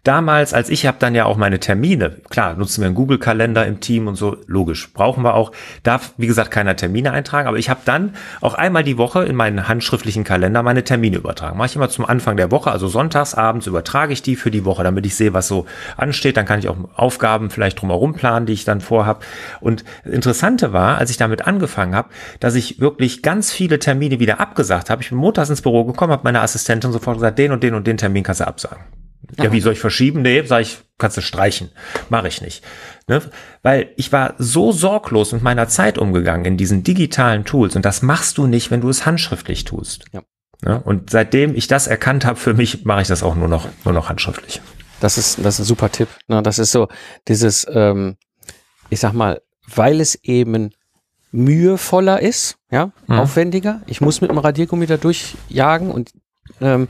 damals, 0.04 0.54
als 0.56 0.70
ich 0.70 0.88
habe 0.88 0.98
dann 1.00 1.14
ja 1.14 1.26
auch 1.26 1.38
meine 1.38 1.60
Termine, 1.60 2.18
klar, 2.30 2.56
nutzen 2.56 2.82
wir 2.82 2.88
einen 2.88 2.96
Google-Kalender 2.96 3.66
im 3.68 3.80
Team 3.80 4.08
und 4.08 4.16
so, 4.16 4.31
logisch, 4.48 4.94
brauchen 4.94 5.24
wir 5.24 5.34
auch, 5.34 5.52
darf, 5.84 6.14
wie 6.18 6.28
gesagt, 6.28 6.52
keiner 6.52 6.76
Termine 6.76 7.12
eintragen, 7.12 7.48
aber 7.48 7.58
ich 7.58 7.70
habe 7.70 7.82
dann 7.86 8.16
auch 8.42 8.54
einmal 8.54 8.84
die 8.84 8.98
Woche 8.98 9.24
in 9.24 9.36
meinen 9.36 9.68
handschriftlichen 9.68 10.24
Kalender 10.24 10.64
meine 10.64 10.84
Termine 10.84 11.18
übertragen. 11.18 11.58
Mache 11.58 11.68
ich 11.68 11.76
immer 11.76 11.90
zum 11.90 12.06
Anfang 12.06 12.38
der 12.38 12.52
Woche, 12.52 12.72
also 12.72 12.88
sonntags 12.88 13.34
abends 13.34 13.68
übertrage 13.68 14.14
ich 14.14 14.22
die 14.22 14.36
für 14.36 14.52
die 14.52 14.66
Woche, 14.66 14.84
damit 14.84 15.06
ich 15.06 15.16
sehe, 15.16 15.34
was 15.34 15.48
so 15.48 15.66
ansteht, 15.98 16.38
dann 16.38 16.46
kann 16.46 16.60
ich 16.60 16.70
auch 16.70 16.78
Aufgaben 16.96 17.50
vielleicht 17.50 17.82
drumherum 17.82 18.14
planen, 18.14 18.46
die 18.46 18.54
ich 18.54 18.66
dann 18.66 18.82
vorhab. 18.82 19.24
Und 19.60 19.84
das 20.04 20.14
Interessante 20.14 20.74
war, 20.74 20.98
als 20.98 21.10
ich 21.10 21.18
damit 21.18 21.48
angefangen 21.48 21.96
habe, 21.96 22.10
dass 22.40 22.56
ich 22.56 22.80
wirklich 22.80 23.22
ganz 23.22 23.52
viele 23.52 23.80
Termine 23.80 24.20
wieder 24.20 24.40
abgesagt 24.40 24.90
habe. 24.90 25.02
Ich 25.02 25.10
bin 25.10 25.18
montags 25.18 25.50
ins 25.50 25.62
Büro 25.62 25.86
gekommen, 25.86 26.12
habe 26.12 26.24
meine 26.24 26.42
Assistentin 26.42 26.92
sofort 26.92 27.18
gesagt, 27.18 27.40
den 27.40 27.52
und 27.52 27.64
den 27.64 27.74
und 27.74 27.88
den 27.88 27.98
Termin 27.98 28.24
kannst 28.24 28.42
du 28.42 28.48
absagen. 28.48 28.84
Ja, 29.38 29.52
wie 29.52 29.62
soll 29.62 29.74
ich 29.74 29.80
verschieben? 29.80 30.22
Nee, 30.22 30.44
sag 30.46 30.62
ich, 30.62 30.80
kannst 30.98 31.18
du 31.18 31.22
streichen. 31.22 31.70
Mache 32.10 32.28
ich 32.28 32.42
nicht. 32.42 32.64
Ne? 33.08 33.22
Weil 33.62 33.92
ich 33.96 34.12
war 34.12 34.36
so 34.38 34.72
sorglos 34.72 35.32
mit 35.32 35.42
meiner 35.42 35.68
Zeit 35.68 35.98
umgegangen 35.98 36.46
in 36.46 36.58
diesen 36.58 36.84
digitalen 36.84 37.46
Tools 37.46 37.76
und 37.76 37.86
das 37.86 38.02
machst 38.02 38.38
du 38.38 38.48
nicht, 38.48 38.72
wenn 38.72 38.82
du 38.82 38.90
es 38.90 39.06
handschriftlich 39.06 39.64
tust. 39.64 40.06
Ja. 40.12 40.22
Ne? 40.64 40.82
Und 40.84 41.10
seitdem 41.10 41.56
ich 41.56 41.68
das 41.68 41.88
erkannt 41.88 42.26
habe, 42.26 42.38
für 42.38 42.54
mich 42.54 42.84
mache 42.86 43.02
ich 43.02 43.08
das 43.08 43.24
auch 43.24 43.36
nur 43.36 43.48
noch, 43.48 43.68
nur 43.86 43.94
noch 43.94 44.10
handschriftlich. 44.10 44.62
Das 45.00 45.18
ist, 45.18 45.40
das 45.44 45.56
ist 45.56 45.60
ein 45.62 45.66
super 45.66 45.92
Tipp. 45.92 46.10
Ne? 46.28 46.44
Das 46.44 46.60
ist 46.60 46.72
so 46.72 46.88
dieses, 47.28 47.66
ähm, 47.72 48.18
ich 48.90 49.00
sag 49.00 49.14
mal, 49.14 49.42
weil 49.74 50.02
es 50.02 50.16
eben 50.24 50.72
mühevoller 51.32 52.22
ist, 52.22 52.58
ja, 52.72 52.92
Mhm. 53.08 53.20
aufwendiger. 53.20 53.82
Ich 53.88 54.02
muss 54.02 54.22
mit 54.22 54.30
dem 54.30 54.38
Radiergummi 54.38 54.86
da 54.86 54.98
durchjagen 54.98 55.90
und 55.92 56.12
ähm, 56.60 56.88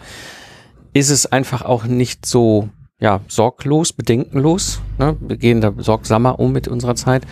ist 0.94 1.10
es 1.10 1.26
einfach 1.26 1.62
auch 1.62 1.86
nicht 1.86 2.26
so 2.26 2.70
ja, 3.00 3.22
sorglos, 3.28 3.94
bedenkenlos. 3.94 4.80
Ne? 5.00 5.18
Wir 5.20 5.38
gehen 5.38 5.60
da 5.60 5.74
sorgsamer 5.78 6.40
um 6.40 6.52
mit 6.52 6.68
unserer 6.68 6.96
Zeit. 6.96 7.24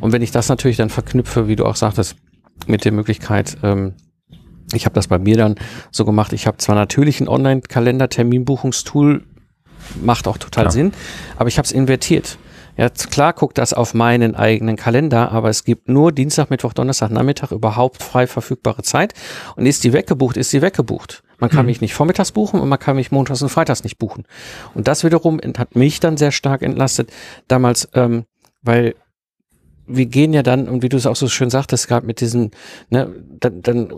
Und 0.00 0.12
wenn 0.12 0.22
ich 0.22 0.30
das 0.30 0.48
natürlich 0.48 0.76
dann 0.76 0.88
verknüpfe, 0.88 1.48
wie 1.48 1.56
du 1.56 1.64
auch 1.64 1.76
sagtest, 1.76 2.16
mit 2.66 2.84
der 2.84 2.92
Möglichkeit, 2.92 3.58
ähm, 3.62 3.94
ich 4.72 4.84
habe 4.84 4.94
das 4.94 5.08
bei 5.08 5.18
mir 5.18 5.36
dann 5.36 5.56
so 5.90 6.04
gemacht, 6.04 6.32
ich 6.32 6.46
habe 6.46 6.58
zwar 6.58 6.74
natürlich 6.74 7.20
einen 7.20 7.28
Online-Kalender, 7.28 8.08
Terminbuchungstool, 8.08 9.24
macht 10.02 10.26
auch 10.28 10.38
total 10.38 10.64
Klar. 10.64 10.72
Sinn, 10.72 10.92
aber 11.36 11.48
ich 11.48 11.58
habe 11.58 11.66
es 11.66 11.72
invertiert. 11.72 12.38
Ja, 12.76 12.90
klar 12.90 13.32
guckt 13.32 13.56
das 13.58 13.72
auf 13.72 13.94
meinen 13.94 14.34
eigenen 14.34 14.76
Kalender, 14.76 15.32
aber 15.32 15.48
es 15.48 15.64
gibt 15.64 15.88
nur 15.88 16.12
Dienstag, 16.12 16.50
Mittwoch, 16.50 16.74
Donnerstag, 16.74 17.10
Nachmittag 17.10 17.50
überhaupt 17.50 18.02
frei 18.02 18.26
verfügbare 18.26 18.82
Zeit. 18.82 19.14
Und 19.56 19.64
ist 19.64 19.82
die 19.82 19.94
weggebucht, 19.94 20.36
ist 20.36 20.52
die 20.52 20.60
weggebucht. 20.60 21.22
Man 21.38 21.50
kann 21.50 21.66
mich 21.66 21.80
nicht 21.80 21.94
vormittags 21.94 22.32
buchen 22.32 22.60
und 22.60 22.68
man 22.68 22.78
kann 22.78 22.96
mich 22.96 23.10
montags 23.10 23.42
und 23.42 23.48
freitags 23.48 23.84
nicht 23.84 23.98
buchen. 23.98 24.24
Und 24.74 24.88
das 24.88 25.04
wiederum 25.04 25.40
hat 25.58 25.76
mich 25.76 26.00
dann 26.00 26.16
sehr 26.16 26.32
stark 26.32 26.62
entlastet 26.62 27.12
damals, 27.48 27.88
ähm, 27.94 28.24
weil 28.62 28.94
wir 29.86 30.06
gehen 30.06 30.32
ja 30.32 30.42
dann, 30.42 30.68
und 30.68 30.82
wie 30.82 30.88
du 30.88 30.96
es 30.96 31.06
auch 31.06 31.16
so 31.16 31.28
schön 31.28 31.50
sagtest, 31.50 31.88
gerade 31.88 32.06
mit 32.06 32.20
diesem, 32.20 32.50
ne, 32.90 33.12
dann, 33.40 33.62
dann 33.62 33.92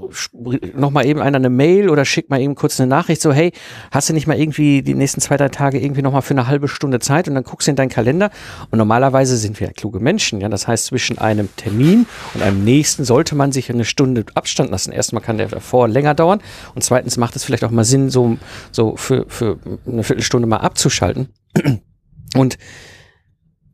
noch 0.75 0.91
mal 0.91 1.07
eben 1.07 1.21
einer 1.21 1.37
eine 1.37 1.51
Mail 1.51 1.89
oder 1.89 2.05
schickt 2.05 2.31
mal 2.31 2.41
eben 2.41 2.55
kurz 2.55 2.79
eine 2.81 2.89
Nachricht, 2.89 3.23
so, 3.23 3.33
hey, 3.33 3.53
hast 3.91 4.09
du 4.09 4.13
nicht 4.13 4.27
mal 4.27 4.39
irgendwie 4.39 4.83
die 4.83 4.95
nächsten 4.95 5.21
zwei, 5.21 5.37
drei 5.37 5.49
Tage 5.49 5.81
irgendwie 5.81 6.03
noch 6.03 6.13
mal 6.13 6.21
für 6.21 6.35
eine 6.35 6.47
halbe 6.47 6.69
Stunde 6.69 7.01
Zeit 7.01 7.29
und 7.29 7.35
dann 7.35 7.45
guckst 7.45 7.67
du 7.67 7.71
in 7.71 7.77
deinen 7.77 7.89
Kalender 7.89 8.31
und 8.71 8.79
normalerweise 8.79 9.37
sind 9.37 9.59
wir 9.61 9.69
ja 9.69 9.73
kluge 9.73 10.01
Menschen, 10.01 10.41
ja, 10.41 10.49
das 10.49 10.69
heißt, 10.69 10.87
zwischen 10.87 11.19
einem 11.19 11.49
Termin 11.57 12.07
und 12.35 12.43
einem 12.43 12.65
nächsten 12.65 13.05
sollte 13.05 13.35
man 13.35 13.53
sich 13.53 13.71
eine 13.71 13.85
Stunde 13.85 14.25
Abstand 14.35 14.71
lassen. 14.71 14.93
Erstmal 14.93 15.23
kann 15.23 15.39
der 15.39 15.49
davor 15.49 15.89
länger 15.89 16.15
dauern 16.15 16.41
und 16.75 16.83
zweitens 16.83 17.17
macht 17.17 17.37
es 17.37 17.45
vielleicht 17.45 17.65
auch 17.65 17.71
mal 17.71 17.85
Sinn, 17.85 18.11
so, 18.11 18.37
so 18.73 18.97
für, 18.97 19.25
für 19.29 19.59
eine 19.87 20.03
Viertelstunde 20.03 20.47
mal 20.47 20.59
abzuschalten. 20.59 21.29
Und 22.35 22.59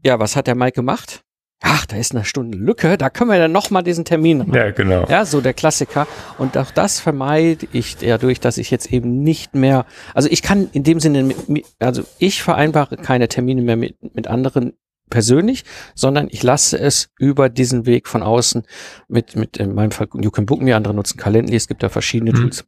ja, 0.05 0.19
was 0.19 0.37
hat 0.37 0.47
der 0.47 0.55
Mike 0.55 0.73
gemacht? 0.73 1.25
Ach, 1.61 1.87
da 1.87 1.97
ist 1.97 2.15
eine 2.15 2.25
Stunde 2.25 2.59
Lücke, 2.59 2.99
da 2.99 3.11
können 3.11 3.31
wir 3.31 3.39
dann 3.39 3.53
nochmal 3.53 3.83
diesen 3.83 4.05
Termin 4.05 4.39
machen. 4.39 4.55
Ja, 4.55 4.71
genau. 4.71 5.07
Ja, 5.09 5.25
so 5.25 5.41
der 5.41 5.55
Klassiker. 5.55 6.07
Und 6.39 6.57
auch 6.59 6.71
das 6.71 7.01
vermeide 7.01 7.67
ich 7.73 7.97
dadurch, 7.97 8.41
dass 8.41 8.59
ich 8.59 8.71
jetzt 8.71 8.93
eben 8.93 9.23
nicht 9.23 9.55
mehr, 9.55 9.87
also 10.13 10.29
ich 10.31 10.43
kann 10.43 10.69
in 10.73 10.83
dem 10.83 11.01
Sinne, 11.01 11.35
mit, 11.47 11.65
also 11.79 12.03
ich 12.19 12.43
vereinbare 12.43 12.97
keine 12.97 13.29
Termine 13.29 13.63
mehr 13.63 13.77
mit, 13.77 13.97
mit 14.15 14.27
anderen 14.27 14.75
persönlich, 15.11 15.65
sondern 15.95 16.29
ich 16.31 16.43
lasse 16.43 16.79
es 16.79 17.11
über 17.19 17.49
diesen 17.49 17.87
Weg 17.87 18.09
von 18.09 18.23
außen 18.23 18.65
mit, 19.09 19.37
mit 19.37 19.57
in 19.57 19.75
meinem 19.75 19.91
Fall 19.91 20.09
You 20.21 20.31
Can 20.31 20.47
Book 20.47 20.61
Me, 20.61 20.75
andere 20.75 20.95
nutzen 20.95 21.19
Calendly, 21.19 21.57
es 21.57 21.69
gibt 21.69 21.83
da 21.83 21.89
verschiedene 21.89 22.33
mhm. 22.33 22.37
Tools. 22.37 22.65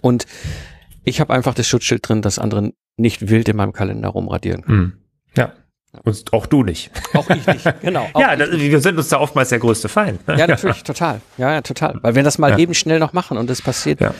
Und 0.00 0.26
ich 1.04 1.20
habe 1.20 1.32
einfach 1.32 1.54
das 1.54 1.68
Schutzschild 1.68 2.08
drin, 2.08 2.22
dass 2.22 2.38
andere 2.38 2.72
nicht 2.96 3.28
wild 3.28 3.48
in 3.48 3.56
meinem 3.56 3.72
Kalender 3.72 4.08
rumradieren 4.08 4.62
können. 4.62 4.78
Mhm. 4.78 5.05
Und 6.04 6.32
auch 6.32 6.46
du 6.46 6.62
nicht. 6.62 6.90
Auch 7.14 7.28
ich 7.30 7.46
nicht, 7.46 7.64
genau. 7.80 8.08
ja, 8.16 8.36
das, 8.36 8.50
wir 8.50 8.80
sind 8.80 8.98
uns 8.98 9.08
da 9.08 9.20
oftmals 9.20 9.48
der 9.50 9.58
größte 9.58 9.88
Feind. 9.88 10.26
Ne? 10.26 10.38
Ja, 10.38 10.46
natürlich, 10.46 10.82
total. 10.82 11.20
Ja, 11.36 11.52
ja, 11.52 11.62
total. 11.62 11.98
Weil 12.02 12.14
wir 12.14 12.22
das 12.22 12.38
mal 12.38 12.52
ja. 12.52 12.58
eben 12.58 12.74
schnell 12.74 12.98
noch 12.98 13.12
machen 13.12 13.38
und 13.38 13.50
es 13.50 13.62
passiert 13.62 14.00
ja. 14.00 14.14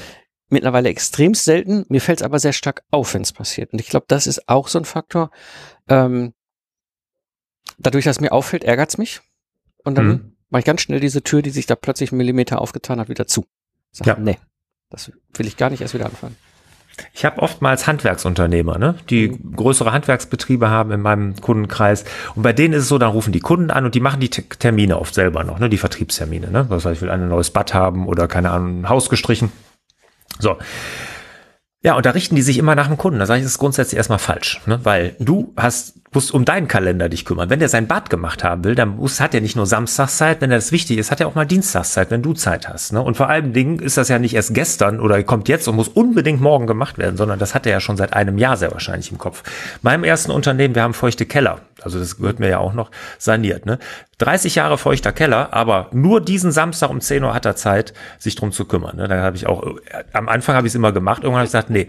mittlerweile 0.48 0.88
extrem 0.88 1.34
selten. 1.34 1.84
Mir 1.88 2.00
fällt 2.00 2.20
es 2.20 2.24
aber 2.24 2.38
sehr 2.38 2.52
stark 2.52 2.82
auf, 2.90 3.14
wenn 3.14 3.22
es 3.22 3.32
passiert. 3.32 3.72
Und 3.72 3.80
ich 3.80 3.88
glaube, 3.88 4.06
das 4.08 4.26
ist 4.26 4.48
auch 4.48 4.68
so 4.68 4.78
ein 4.78 4.84
Faktor. 4.84 5.30
Ähm, 5.88 6.34
dadurch, 7.78 8.04
dass 8.04 8.16
es 8.16 8.20
mir 8.20 8.32
auffällt, 8.32 8.64
ärgert 8.64 8.90
es 8.90 8.98
mich. 8.98 9.20
Und 9.84 9.96
dann 9.96 10.06
mhm. 10.06 10.36
mache 10.50 10.60
ich 10.60 10.66
ganz 10.66 10.80
schnell 10.80 11.00
diese 11.00 11.22
Tür, 11.22 11.42
die 11.42 11.50
sich 11.50 11.66
da 11.66 11.76
plötzlich 11.76 12.12
einen 12.12 12.18
Millimeter 12.18 12.60
aufgetan 12.60 13.00
hat, 13.00 13.08
wieder 13.08 13.26
zu. 13.26 13.46
Sag, 13.92 14.06
ja. 14.06 14.16
nee, 14.18 14.38
das 14.90 15.12
will 15.34 15.46
ich 15.46 15.56
gar 15.56 15.70
nicht 15.70 15.80
erst 15.80 15.94
wieder 15.94 16.06
anfangen. 16.06 16.36
Ich 17.12 17.24
habe 17.24 17.42
oftmals 17.42 17.86
Handwerksunternehmer, 17.86 18.78
ne, 18.78 18.94
die 19.10 19.28
mhm. 19.28 19.56
größere 19.56 19.92
Handwerksbetriebe 19.92 20.70
haben 20.70 20.92
in 20.92 21.00
meinem 21.00 21.36
Kundenkreis. 21.36 22.04
Und 22.34 22.42
bei 22.42 22.52
denen 22.52 22.74
ist 22.74 22.84
es 22.84 22.88
so, 22.88 22.98
dann 22.98 23.10
rufen 23.10 23.32
die 23.32 23.40
Kunden 23.40 23.70
an 23.70 23.84
und 23.84 23.94
die 23.94 24.00
machen 24.00 24.20
die 24.20 24.30
Termine 24.30 24.98
oft 24.98 25.14
selber 25.14 25.44
noch, 25.44 25.58
ne, 25.58 25.68
die 25.68 25.78
Vertriebstermine. 25.78 26.50
Ne? 26.50 26.66
Was 26.68 26.84
heißt, 26.84 26.96
ich 26.96 27.02
will 27.02 27.10
ein 27.10 27.28
neues 27.28 27.50
Bad 27.50 27.74
haben 27.74 28.06
oder 28.06 28.28
keine 28.28 28.50
Ahnung, 28.50 28.80
ein 28.80 28.88
Haus 28.88 29.10
gestrichen. 29.10 29.52
So. 30.38 30.56
Ja, 31.82 31.94
und 31.94 32.06
da 32.06 32.10
richten 32.10 32.34
die 32.34 32.42
sich 32.42 32.58
immer 32.58 32.74
nach 32.74 32.88
dem 32.88 32.96
Kunden. 32.96 33.18
Da 33.18 33.26
sage 33.26 33.38
ich, 33.38 33.44
das 33.44 33.52
ist 33.52 33.58
grundsätzlich 33.58 33.96
erstmal 33.96 34.18
falsch, 34.18 34.60
ne? 34.66 34.80
weil 34.82 35.14
du 35.18 35.52
hast 35.56 36.00
musst 36.16 36.32
um 36.32 36.46
deinen 36.46 36.66
Kalender 36.66 37.10
dich 37.10 37.26
kümmern. 37.26 37.50
Wenn 37.50 37.58
der 37.58 37.68
sein 37.68 37.86
Bad 37.86 38.08
gemacht 38.08 38.42
haben 38.42 38.64
will, 38.64 38.74
dann 38.74 38.96
muss, 38.96 39.20
hat 39.20 39.34
er 39.34 39.42
nicht 39.42 39.54
nur 39.54 39.66
Samstagszeit, 39.66 40.40
wenn 40.40 40.50
er 40.50 40.56
das 40.56 40.72
wichtig 40.72 40.96
ist, 40.96 41.10
hat 41.10 41.20
er 41.20 41.28
auch 41.28 41.34
mal 41.34 41.44
Dienstagszeit, 41.44 42.10
wenn 42.10 42.22
du 42.22 42.32
Zeit 42.32 42.70
hast. 42.70 42.94
Ne? 42.94 43.02
Und 43.02 43.18
vor 43.18 43.28
allem 43.28 43.52
Dingen 43.52 43.80
ist 43.80 43.98
das 43.98 44.08
ja 44.08 44.18
nicht 44.18 44.34
erst 44.34 44.54
gestern 44.54 44.98
oder 44.98 45.22
kommt 45.24 45.46
jetzt 45.46 45.68
und 45.68 45.76
muss 45.76 45.88
unbedingt 45.88 46.40
morgen 46.40 46.66
gemacht 46.66 46.96
werden, 46.96 47.18
sondern 47.18 47.38
das 47.38 47.54
hat 47.54 47.66
er 47.66 47.72
ja 47.72 47.80
schon 47.80 47.98
seit 47.98 48.14
einem 48.14 48.38
Jahr 48.38 48.56
sehr 48.56 48.72
wahrscheinlich 48.72 49.12
im 49.12 49.18
Kopf. 49.18 49.42
Meinem 49.82 50.04
ersten 50.04 50.32
Unternehmen, 50.32 50.74
wir 50.74 50.82
haben 50.82 50.94
feuchte 50.94 51.26
Keller, 51.26 51.60
also 51.82 51.98
das 51.98 52.16
gehört 52.16 52.40
mir 52.40 52.48
ja 52.48 52.58
auch 52.60 52.72
noch, 52.72 52.90
saniert. 53.18 53.66
Ne? 53.66 53.78
30 54.16 54.54
Jahre 54.54 54.78
feuchter 54.78 55.12
Keller, 55.12 55.52
aber 55.52 55.88
nur 55.92 56.22
diesen 56.22 56.50
Samstag 56.50 56.88
um 56.88 57.02
10 57.02 57.22
Uhr 57.24 57.34
hat 57.34 57.44
er 57.44 57.56
Zeit, 57.56 57.92
sich 58.18 58.34
drum 58.36 58.52
zu 58.52 58.64
kümmern. 58.64 58.96
Ne? 58.96 59.06
Da 59.06 59.20
habe 59.20 59.36
ich 59.36 59.46
auch, 59.46 59.62
am 60.14 60.30
Anfang 60.30 60.56
habe 60.56 60.66
ich 60.66 60.70
es 60.70 60.74
immer 60.74 60.92
gemacht, 60.92 61.22
irgendwann 61.22 61.40
habe 61.40 61.46
ich 61.46 61.52
gesagt, 61.52 61.68
nee, 61.68 61.86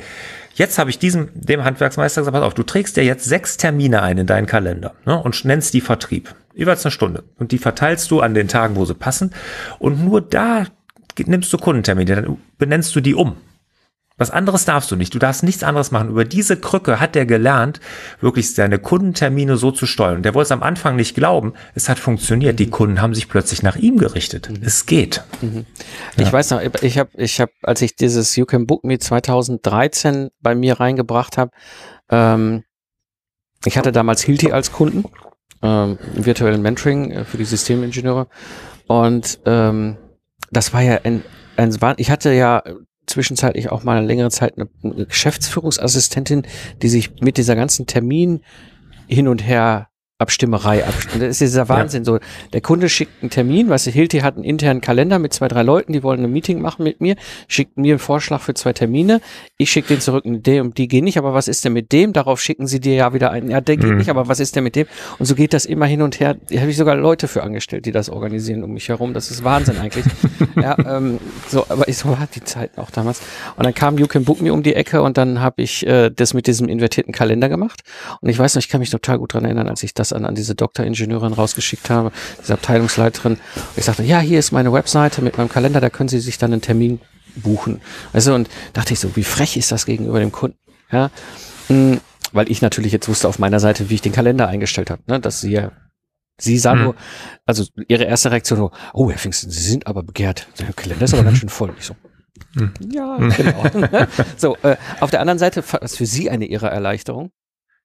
Jetzt 0.57 0.79
habe 0.79 0.89
ich 0.89 0.97
diesem, 0.97 1.29
dem 1.35 1.63
Handwerksmeister 1.63 2.21
gesagt, 2.21 2.33
pass 2.33 2.43
auf, 2.43 2.55
du 2.55 2.63
trägst 2.63 2.97
dir 2.97 3.03
jetzt 3.03 3.25
sechs 3.25 3.57
Termine 3.57 4.01
ein 4.01 4.17
in 4.17 4.25
deinen 4.25 4.47
Kalender 4.47 4.95
ne, 5.05 5.21
und 5.21 5.45
nennst 5.45 5.75
die 5.75 5.81
Vertrieb. 5.81 6.33
Jeweils 6.55 6.83
eine 6.83 6.91
Stunde. 6.91 7.23
Und 7.37 7.51
die 7.51 7.59
verteilst 7.59 8.09
du 8.09 8.21
an 8.21 8.33
den 8.33 8.47
Tagen, 8.47 8.75
wo 8.75 8.83
sie 8.83 8.95
passen. 8.95 9.35
Und 9.77 10.03
nur 10.03 10.19
da 10.19 10.65
nimmst 11.25 11.53
du 11.53 11.59
Kundentermine, 11.59 12.15
dann 12.15 12.37
benennst 12.57 12.95
du 12.95 13.01
die 13.01 13.13
um. 13.13 13.37
Was 14.17 14.31
anderes 14.31 14.65
darfst 14.65 14.89
du 14.89 14.95
nicht. 14.95 15.13
Du 15.13 15.19
darfst 15.19 15.43
nichts 15.43 15.63
anderes 15.63 15.91
machen. 15.91 16.09
Über 16.09 16.25
diese 16.25 16.57
Krücke 16.57 16.99
hat 16.99 17.15
er 17.15 17.27
gelernt, 17.27 17.79
wirklich 18.19 18.53
seine 18.53 18.79
Kundentermine 18.79 19.57
so 19.57 19.69
zu 19.71 19.85
steuern. 19.85 20.23
Der 20.23 20.33
wollte 20.33 20.47
es 20.47 20.51
am 20.51 20.63
Anfang 20.63 20.95
nicht 20.95 21.13
glauben. 21.13 21.53
Es 21.75 21.87
hat 21.87 21.99
funktioniert. 21.99 22.57
Die 22.57 22.69
Kunden 22.69 22.99
haben 22.99 23.13
sich 23.13 23.29
plötzlich 23.29 23.61
nach 23.61 23.75
ihm 23.75 23.97
gerichtet. 23.97 24.49
Mhm. 24.49 24.63
Es 24.63 24.87
geht. 24.87 25.23
Mhm. 25.41 25.65
Ich 26.17 26.25
ja. 26.25 26.33
weiß 26.33 26.49
noch, 26.49 26.61
ich 26.81 26.97
habe, 26.97 27.11
ich 27.15 27.39
habe, 27.39 27.51
als 27.61 27.83
ich 27.83 27.95
dieses 27.95 28.35
You 28.35 28.45
Can 28.45 28.65
Book 28.65 28.83
Me 28.83 28.97
2013 28.97 30.29
bei 30.41 30.55
mir 30.55 30.79
reingebracht 30.79 31.37
habe, 31.37 31.51
ähm, 32.09 32.63
ich 33.65 33.77
hatte 33.77 33.91
damals 33.91 34.23
Hilti 34.23 34.51
als 34.51 34.71
Kunden, 34.71 35.03
ähm, 35.61 35.99
virtuellen 36.15 36.63
Mentoring 36.63 37.11
äh, 37.11 37.23
für 37.23 37.37
die 37.37 37.45
Systemingenieure. 37.45 38.27
Und 38.87 39.39
ähm, 39.45 39.97
das 40.49 40.73
war 40.73 40.81
ja 40.81 41.01
ein, 41.03 41.23
ein 41.55 41.75
ich 41.97 42.09
hatte 42.09 42.31
ja 42.31 42.63
zwischenzeitlich 43.07 43.71
auch 43.71 43.83
mal 43.83 43.97
eine 43.97 44.05
längere 44.05 44.29
Zeit 44.29 44.55
eine, 44.57 45.05
Geschäftsführungsassistentin, 45.05 46.43
die 46.81 46.89
sich 46.89 47.19
mit 47.21 47.37
dieser 47.37 47.55
ganzen 47.55 47.87
Termin 47.87 48.41
hin 49.07 49.27
und 49.27 49.45
her 49.45 49.86
Abstimmerei. 50.19 50.85
Abstimmerei. 50.85 51.27
Das 51.27 51.35
ist 51.35 51.41
dieser 51.41 51.69
Wahnsinn. 51.69 52.01
Ja. 52.01 52.05
So, 52.05 52.19
der 52.53 52.61
Kunde 52.61 52.89
schickt 52.89 53.21
einen 53.21 53.29
Termin, 53.29 53.69
weißt 53.69 53.87
du, 53.87 53.91
Hilti 53.91 54.19
hat 54.19 54.35
einen 54.35 54.43
internen 54.43 54.81
Kalender 54.81 55.19
mit 55.19 55.33
zwei, 55.33 55.47
drei 55.47 55.61
Leuten, 55.61 55.93
die 55.93 56.01
wollen 56.01 56.23
ein 56.23 56.31
Meeting 56.31 56.59
machen 56.59 56.83
mit 56.83 57.01
mir, 57.01 57.15
schickt 57.47 57.77
mir 57.77 57.93
einen 57.93 57.99
Vorschlag 57.99 58.41
für 58.41 58.53
zwei 58.53 58.73
Termine. 58.73 59.21
Ich 59.57 59.69
schicke 59.69 59.89
den 59.89 60.01
zurück, 60.01 60.23
der 60.25 60.63
und 60.63 60.77
die 60.77 60.87
gehen 60.87 61.03
nicht, 61.03 61.17
aber 61.17 61.33
was 61.33 61.47
ist 61.47 61.65
denn 61.65 61.73
mit 61.73 61.91
dem? 61.91 62.13
Darauf 62.13 62.41
schicken 62.41 62.65
sie 62.65 62.79
dir 62.79 62.95
ja 62.95 63.13
wieder 63.13 63.31
einen, 63.31 63.51
ja, 63.51 63.61
der 63.61 63.77
geht 63.77 63.91
mhm. 63.91 63.97
nicht, 63.97 64.09
aber 64.09 64.27
was 64.27 64.39
ist 64.39 64.55
denn 64.55 64.63
mit 64.63 64.75
dem? 64.75 64.87
Und 65.19 65.25
so 65.27 65.35
geht 65.35 65.53
das 65.53 65.65
immer 65.65 65.85
hin 65.85 66.01
und 66.01 66.19
her. 66.19 66.35
Da 66.49 66.59
habe 66.59 66.71
ich 66.71 66.77
sogar 66.77 66.95
Leute 66.95 67.27
für 67.27 67.43
angestellt, 67.43 67.85
die 67.85 67.91
das 67.91 68.09
organisieren 68.09 68.63
um 68.63 68.73
mich 68.73 68.89
herum. 68.89 69.13
Das 69.13 69.29
ist 69.29 69.43
Wahnsinn 69.43 69.77
eigentlich. 69.77 70.05
ja, 70.55 70.75
ähm, 70.79 71.19
so, 71.47 71.65
aber 71.69 71.87
ich 71.87 71.97
so 71.97 72.17
hat 72.17 72.35
die 72.35 72.43
Zeit 72.43 72.77
auch 72.77 72.89
damals. 72.89 73.21
Und 73.55 73.65
dann 73.65 73.73
kam 73.73 73.97
You 73.97 74.07
Can 74.07 74.23
Book 74.23 74.41
Me 74.41 74.51
um 74.51 74.63
die 74.63 74.73
Ecke 74.73 75.01
und 75.01 75.17
dann 75.17 75.41
habe 75.41 75.61
ich 75.61 75.85
äh, 75.85 76.09
das 76.09 76.33
mit 76.33 76.47
diesem 76.47 76.67
invertierten 76.67 77.13
Kalender 77.13 77.49
gemacht. 77.49 77.81
Und 78.21 78.29
ich 78.29 78.39
weiß 78.39 78.55
noch, 78.55 78.61
ich 78.61 78.69
kann 78.69 78.79
mich 78.79 78.89
total 78.89 79.19
gut 79.19 79.33
dran 79.33 79.45
erinnern, 79.45 79.69
als 79.69 79.83
ich 79.83 79.93
das 79.93 80.06
das 80.07 80.13
an, 80.13 80.25
an 80.25 80.35
diese 80.35 80.55
Doktoringenieurin 80.55 81.33
rausgeschickt 81.33 81.89
habe, 81.89 82.11
diese 82.41 82.53
Abteilungsleiterin. 82.53 83.37
Ich 83.75 83.85
sagte, 83.85 84.03
ja, 84.03 84.19
hier 84.19 84.39
ist 84.39 84.51
meine 84.51 84.73
Webseite 84.73 85.21
mit 85.21 85.37
meinem 85.37 85.49
Kalender, 85.49 85.81
da 85.81 85.89
können 85.89 86.09
Sie 86.09 86.19
sich 86.19 86.37
dann 86.37 86.53
einen 86.53 86.61
Termin 86.61 86.99
buchen. 87.35 87.81
Also 88.13 88.33
und 88.33 88.49
dachte 88.73 88.93
ich 88.93 88.99
so, 88.99 89.15
wie 89.15 89.23
frech 89.23 89.57
ist 89.57 89.71
das 89.71 89.85
gegenüber 89.85 90.19
dem 90.19 90.31
Kunden? 90.31 90.57
Ja, 90.91 91.11
hm, 91.67 91.99
weil 92.31 92.49
ich 92.51 92.61
natürlich 92.61 92.91
jetzt 92.91 93.07
wusste 93.07 93.27
auf 93.27 93.39
meiner 93.39 93.59
Seite, 93.59 93.89
wie 93.89 93.95
ich 93.95 94.01
den 94.01 94.13
Kalender 94.13 94.47
eingestellt 94.47 94.89
habe, 94.89 95.01
ne, 95.07 95.19
dass 95.19 95.41
sie 95.41 95.51
ja 95.51 95.71
Sie 96.39 96.59
sah 96.59 96.73
hm. 96.73 96.83
nur, 96.83 96.95
also 97.47 97.65
ihre 97.87 98.03
erste 98.03 98.29
Reaktion 98.29 98.59
so, 98.59 98.71
oh, 98.93 99.09
Herr 99.09 99.17
Pfingsten, 99.17 99.49
Sie 99.49 99.63
sind 99.63 99.87
aber 99.87 100.03
begehrt. 100.03 100.47
Der 100.59 100.71
Kalender 100.71 101.05
ist 101.05 101.15
aber 101.15 101.23
ganz 101.23 101.39
schön 101.39 101.49
voll. 101.49 101.73
Ich 101.79 101.85
so, 101.85 101.95
hm. 102.53 102.73
ja, 102.91 103.17
genau. 103.17 103.87
so, 104.37 104.55
äh, 104.61 104.77
auf 104.99 105.09
der 105.09 105.21
anderen 105.21 105.39
Seite 105.39 105.63
war 105.71 105.79
das 105.79 105.97
für 105.97 106.05
Sie 106.05 106.29
eine 106.29 106.45
ihre 106.45 106.69
Erleichterung, 106.69 107.31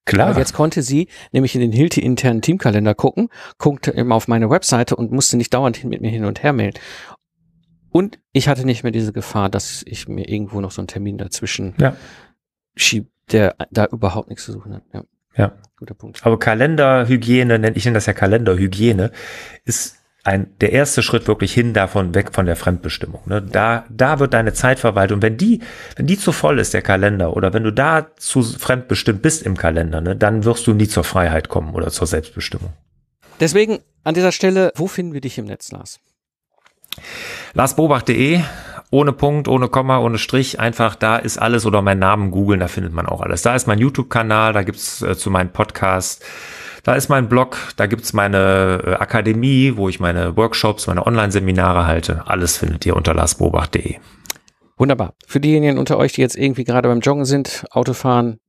Klar. 0.05 0.31
Aber 0.31 0.39
jetzt 0.39 0.53
konnte 0.53 0.83
sie 0.83 1.09
nämlich 1.31 1.55
in 1.55 1.61
den 1.61 1.73
Hilti 1.73 2.01
internen 2.01 2.43
Teamkalender 2.43 2.95
gucken, 2.95 3.29
guckte 3.59 3.93
immer 3.93 4.17
auf 4.17 4.27
meine 4.27 4.51
Webseite 4.51 4.97
und 4.97 5.13
musste 5.13 5.37
nicht 5.37 5.55
dauernd 5.55 5.83
mit 5.85 6.01
mir 6.01 6.11
hin 6.11 6.25
und 6.25 6.43
her 6.43 6.53
mailen. 6.53 6.75
Und 7.91 8.19
ich 8.33 8.49
hatte 8.49 8.65
nicht 8.65 8.83
mehr 8.83 8.93
diese 8.93 9.13
Gefahr, 9.13 9.49
dass 9.49 9.83
ich 9.87 10.09
mir 10.09 10.29
irgendwo 10.29 10.61
noch 10.61 10.71
so 10.71 10.81
einen 10.81 10.89
Termin 10.89 11.19
dazwischen 11.19 11.75
ja. 11.79 11.95
schieb, 12.75 13.11
der 13.31 13.55
da 13.71 13.87
überhaupt 13.87 14.29
nichts 14.29 14.45
zu 14.45 14.53
suchen 14.53 14.75
hat. 14.75 14.83
Ja. 14.93 15.05
ja. 15.37 15.53
Guter 15.77 15.95
Punkt. 15.95 16.25
Aber 16.25 16.39
Kalenderhygiene, 16.39 17.59
nenne 17.59 17.77
ich 17.77 17.85
nenne 17.85 17.95
das 17.95 18.07
ja 18.07 18.15
Kalenderhygiene, 18.15 19.13
ist 19.65 20.02
ein, 20.25 20.57
der 20.61 20.73
erste 20.73 21.03
Schritt 21.03 21.27
wirklich 21.27 21.53
hin 21.53 21.75
davon 21.75 22.15
weg 22.15 22.33
von 22.33 22.47
der 22.47 22.55
Fremdbestimmung. 22.55 23.23
Ne? 23.27 23.43
Da, 23.43 23.85
da 23.89 24.21
wird 24.21 24.35
deine 24.35 24.53
Zeit 24.53 24.79
verwaltet. 24.79 25.17
Und 25.17 25.23
wenn 25.23 25.37
die, 25.37 25.61
wenn 25.97 26.07
die 26.07 26.19
zu 26.19 26.31
voll 26.31 26.61
ist, 26.61 26.75
der 26.75 26.83
Kalender, 26.83 27.37
oder 27.37 27.53
wenn 27.53 27.65
du 27.65 27.73
da 27.73 28.07
zu 28.17 28.43
fremdbestimmt 28.43 29.21
bist 29.21 29.43
im 29.43 29.57
Kalender, 29.57 30.01
ne, 30.01 30.15
dann 30.15 30.45
wirst 30.45 30.67
du 30.67 30.75
nie 30.75 30.87
zur 30.87 31.05
Freiheit 31.05 31.49
kommen 31.49 31.75
oder 31.75 31.91
zur 31.91 32.07
Selbstbestimmung. 32.07 32.73
Deswegen 33.41 33.81
an 34.05 34.15
dieser 34.15 34.33
Stelle, 34.33 34.73
wo 34.77 34.87
finden 34.87 35.13
wir 35.13 35.21
dich 35.21 35.39
im 35.39 35.47
Netz, 35.47 35.73
Lars? 35.73 35.99
LarsBobach.de, 37.55 38.41
ohne 38.91 39.13
Punkt, 39.13 39.49
ohne 39.49 39.69
Komma, 39.69 39.99
ohne 39.99 40.19
Strich, 40.19 40.61
einfach 40.61 40.95
da 40.95 41.17
ist 41.17 41.39
alles 41.39 41.67
oder 41.67 41.83
mein 41.83 41.99
Namen 41.99 42.31
googeln, 42.31 42.61
da 42.61 42.69
findet 42.69 42.93
man 42.93 43.07
auch 43.07 43.23
alles. 43.23 43.43
Da 43.43 43.55
ist 43.55 43.67
mein 43.67 43.79
YouTube-Kanal, 43.79 44.53
da 44.53 44.63
gibt's 44.63 45.03
äh, 45.03 45.17
zu 45.17 45.31
meinem 45.31 45.51
Podcast 45.51 46.25
da 46.83 46.95
ist 46.95 47.09
mein 47.09 47.29
Blog, 47.29 47.57
da 47.77 47.87
gibt's 47.87 48.13
meine 48.13 48.83
äh, 48.85 48.95
Akademie, 48.95 49.75
wo 49.77 49.89
ich 49.89 50.01
meine 50.01 50.37
Workshops, 50.37 50.87
meine 50.87 51.07
Online-Seminare 51.07 51.87
halte. 51.87 52.25
Alles 52.27 52.57
findet 52.57 52.85
ihr 52.87 52.97
unter 52.97 53.15
larsbobach.de. 53.15 53.97
Wunderbar. 54.77 55.15
Für 55.27 55.39
diejenigen 55.39 55.79
unter 55.79 55.97
euch, 55.99 56.13
die 56.13 56.23
jetzt 56.23 56.37
irgendwie 56.37 56.65
gerade 56.65 56.89
beim 56.89 57.01
Joggen 57.01 57.25
sind, 57.25 57.65
Autofahren 57.71 58.41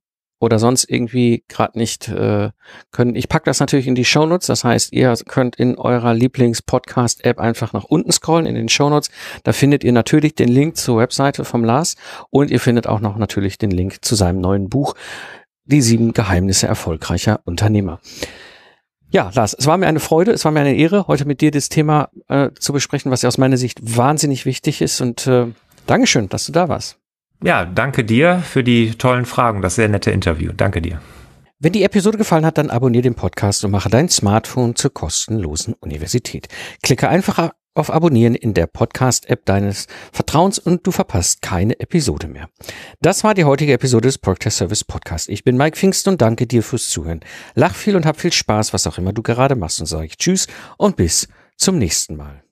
oder 0.43 0.60
sonst 0.60 0.89
irgendwie 0.89 1.46
gerade 1.48 1.78
nicht 1.78 2.10
äh, 2.10 2.50
können. 2.91 3.15
Ich 3.15 3.30
pack 3.30 3.46
das 3.46 3.62
natürlich 3.62 3.88
in 3.88 3.96
die 3.96 4.04
Shownotes. 4.04 4.48
Das 4.48 4.63
heißt, 4.63 4.91
ihr 4.91 5.13
könnt 5.26 5.56
in 5.56 5.78
eurer 5.78 6.13
Lieblings-Podcast-App 6.13 7.39
einfach 7.39 7.72
nach 7.72 7.86
unten 7.86 8.12
scrollen 8.12 8.46
in 8.46 8.56
den 8.56 8.67
Shownotes. 8.67 9.10
Da 9.43 9.54
findet 9.54 9.86
ihr 9.86 9.93
natürlich 9.93 10.36
den 10.36 10.50
Link 10.50 10.76
zur 10.76 10.98
Webseite 10.98 11.46
vom 11.46 11.63
Lars 11.63 11.96
und 12.30 12.52
ihr 12.52 12.60
findet 12.60 12.88
auch 12.88 13.00
noch 13.00 13.15
natürlich 13.15 13.58
den 13.58 13.72
Link 13.72 14.04
zu 14.04 14.15
seinem 14.15 14.41
neuen 14.41 14.67
Buch, 14.67 14.96
Die 15.65 15.82
sieben 15.82 16.13
Geheimnisse 16.13 16.67
erfolgreicher 16.67 17.41
Unternehmer. 17.45 17.99
Ja, 19.10 19.32
Lars, 19.34 19.54
es 19.54 19.67
war 19.67 19.78
mir 19.78 19.88
eine 19.88 19.99
Freude, 19.99 20.32
es 20.32 20.43
war 20.43 20.52
mir 20.52 20.62
eine 20.62 20.76
Ehre, 20.76 21.08
heute 21.08 21.26
mit 21.26 21.41
dir 21.41 21.52
das 21.52 21.69
Thema 21.69 22.10
äh, 22.30 22.49
zu 22.60 22.73
besprechen, 22.73 23.12
was 23.12 23.21
ja 23.21 23.28
aus 23.28 23.38
meiner 23.38 23.58
Sicht 23.58 23.80
wahnsinnig 23.82 24.45
wichtig 24.45 24.82
ist. 24.82 25.02
Und 25.02 25.28
äh, 25.28 25.47
Dankeschön, 25.86 26.30
dass 26.30 26.45
du 26.45 26.52
da 26.52 26.69
warst. 26.69 26.97
Ja, 27.43 27.65
danke 27.65 28.06
dir 28.06 28.39
für 28.39 28.63
die 28.63 28.91
tollen 28.91 29.26
Fragen, 29.26 29.62
das 29.62 29.76
sehr 29.76 29.89
nette 29.89 30.12
Interview. 30.12 30.52
Danke 30.56 30.82
dir. 30.82 31.02
Wenn 31.60 31.73
die 31.73 31.84
Episode 31.84 32.17
gefallen 32.17 32.45
hat, 32.45 32.58
dann 32.58 32.69
abonniere 32.69 33.04
den 33.04 33.15
Podcast 33.15 33.63
und 33.63 33.71
mache 33.71 33.89
dein 33.89 34.10
Smartphone 34.10 34.76
zur 34.76 34.93
kostenlosen 34.93 35.76
Universität. 35.80 36.47
Klicke 36.82 37.08
einfach 37.08 37.52
auf 37.75 37.91
Abonnieren 37.91 38.36
in 38.36 38.53
der 38.53 38.67
Podcast-App 38.67 39.45
deines 39.45 39.88
Vertrauens 40.12 40.59
und 40.59 40.86
du 40.86 40.91
verpasst 40.91 41.41
keine 41.41 41.79
Episode 41.79 42.27
mehr. 42.27 42.49
Das 43.01 43.23
war 43.23 43.33
die 43.33 43.45
heutige 43.45 43.73
Episode 43.73 44.07
des 44.07 44.17
Proctor 44.17 44.51
Service 44.51 44.83
Podcast. 44.83 45.29
Ich 45.29 45.43
bin 45.43 45.57
Mike 45.57 45.77
Pfingst 45.77 46.07
und 46.07 46.21
danke 46.21 46.47
dir 46.47 46.63
fürs 46.63 46.89
Zuhören. 46.89 47.21
Lach 47.55 47.75
viel 47.75 47.95
und 47.95 48.05
hab 48.05 48.19
viel 48.19 48.33
Spaß, 48.33 48.73
was 48.73 48.88
auch 48.88 48.97
immer 48.97 49.13
du 49.13 49.23
gerade 49.23 49.55
machst 49.55 49.79
und 49.79 49.88
sage 49.88 50.05
ich 50.05 50.17
Tschüss 50.17 50.47
und 50.77 50.95
bis 50.95 51.27
zum 51.57 51.77
nächsten 51.77 52.15
Mal. 52.15 52.42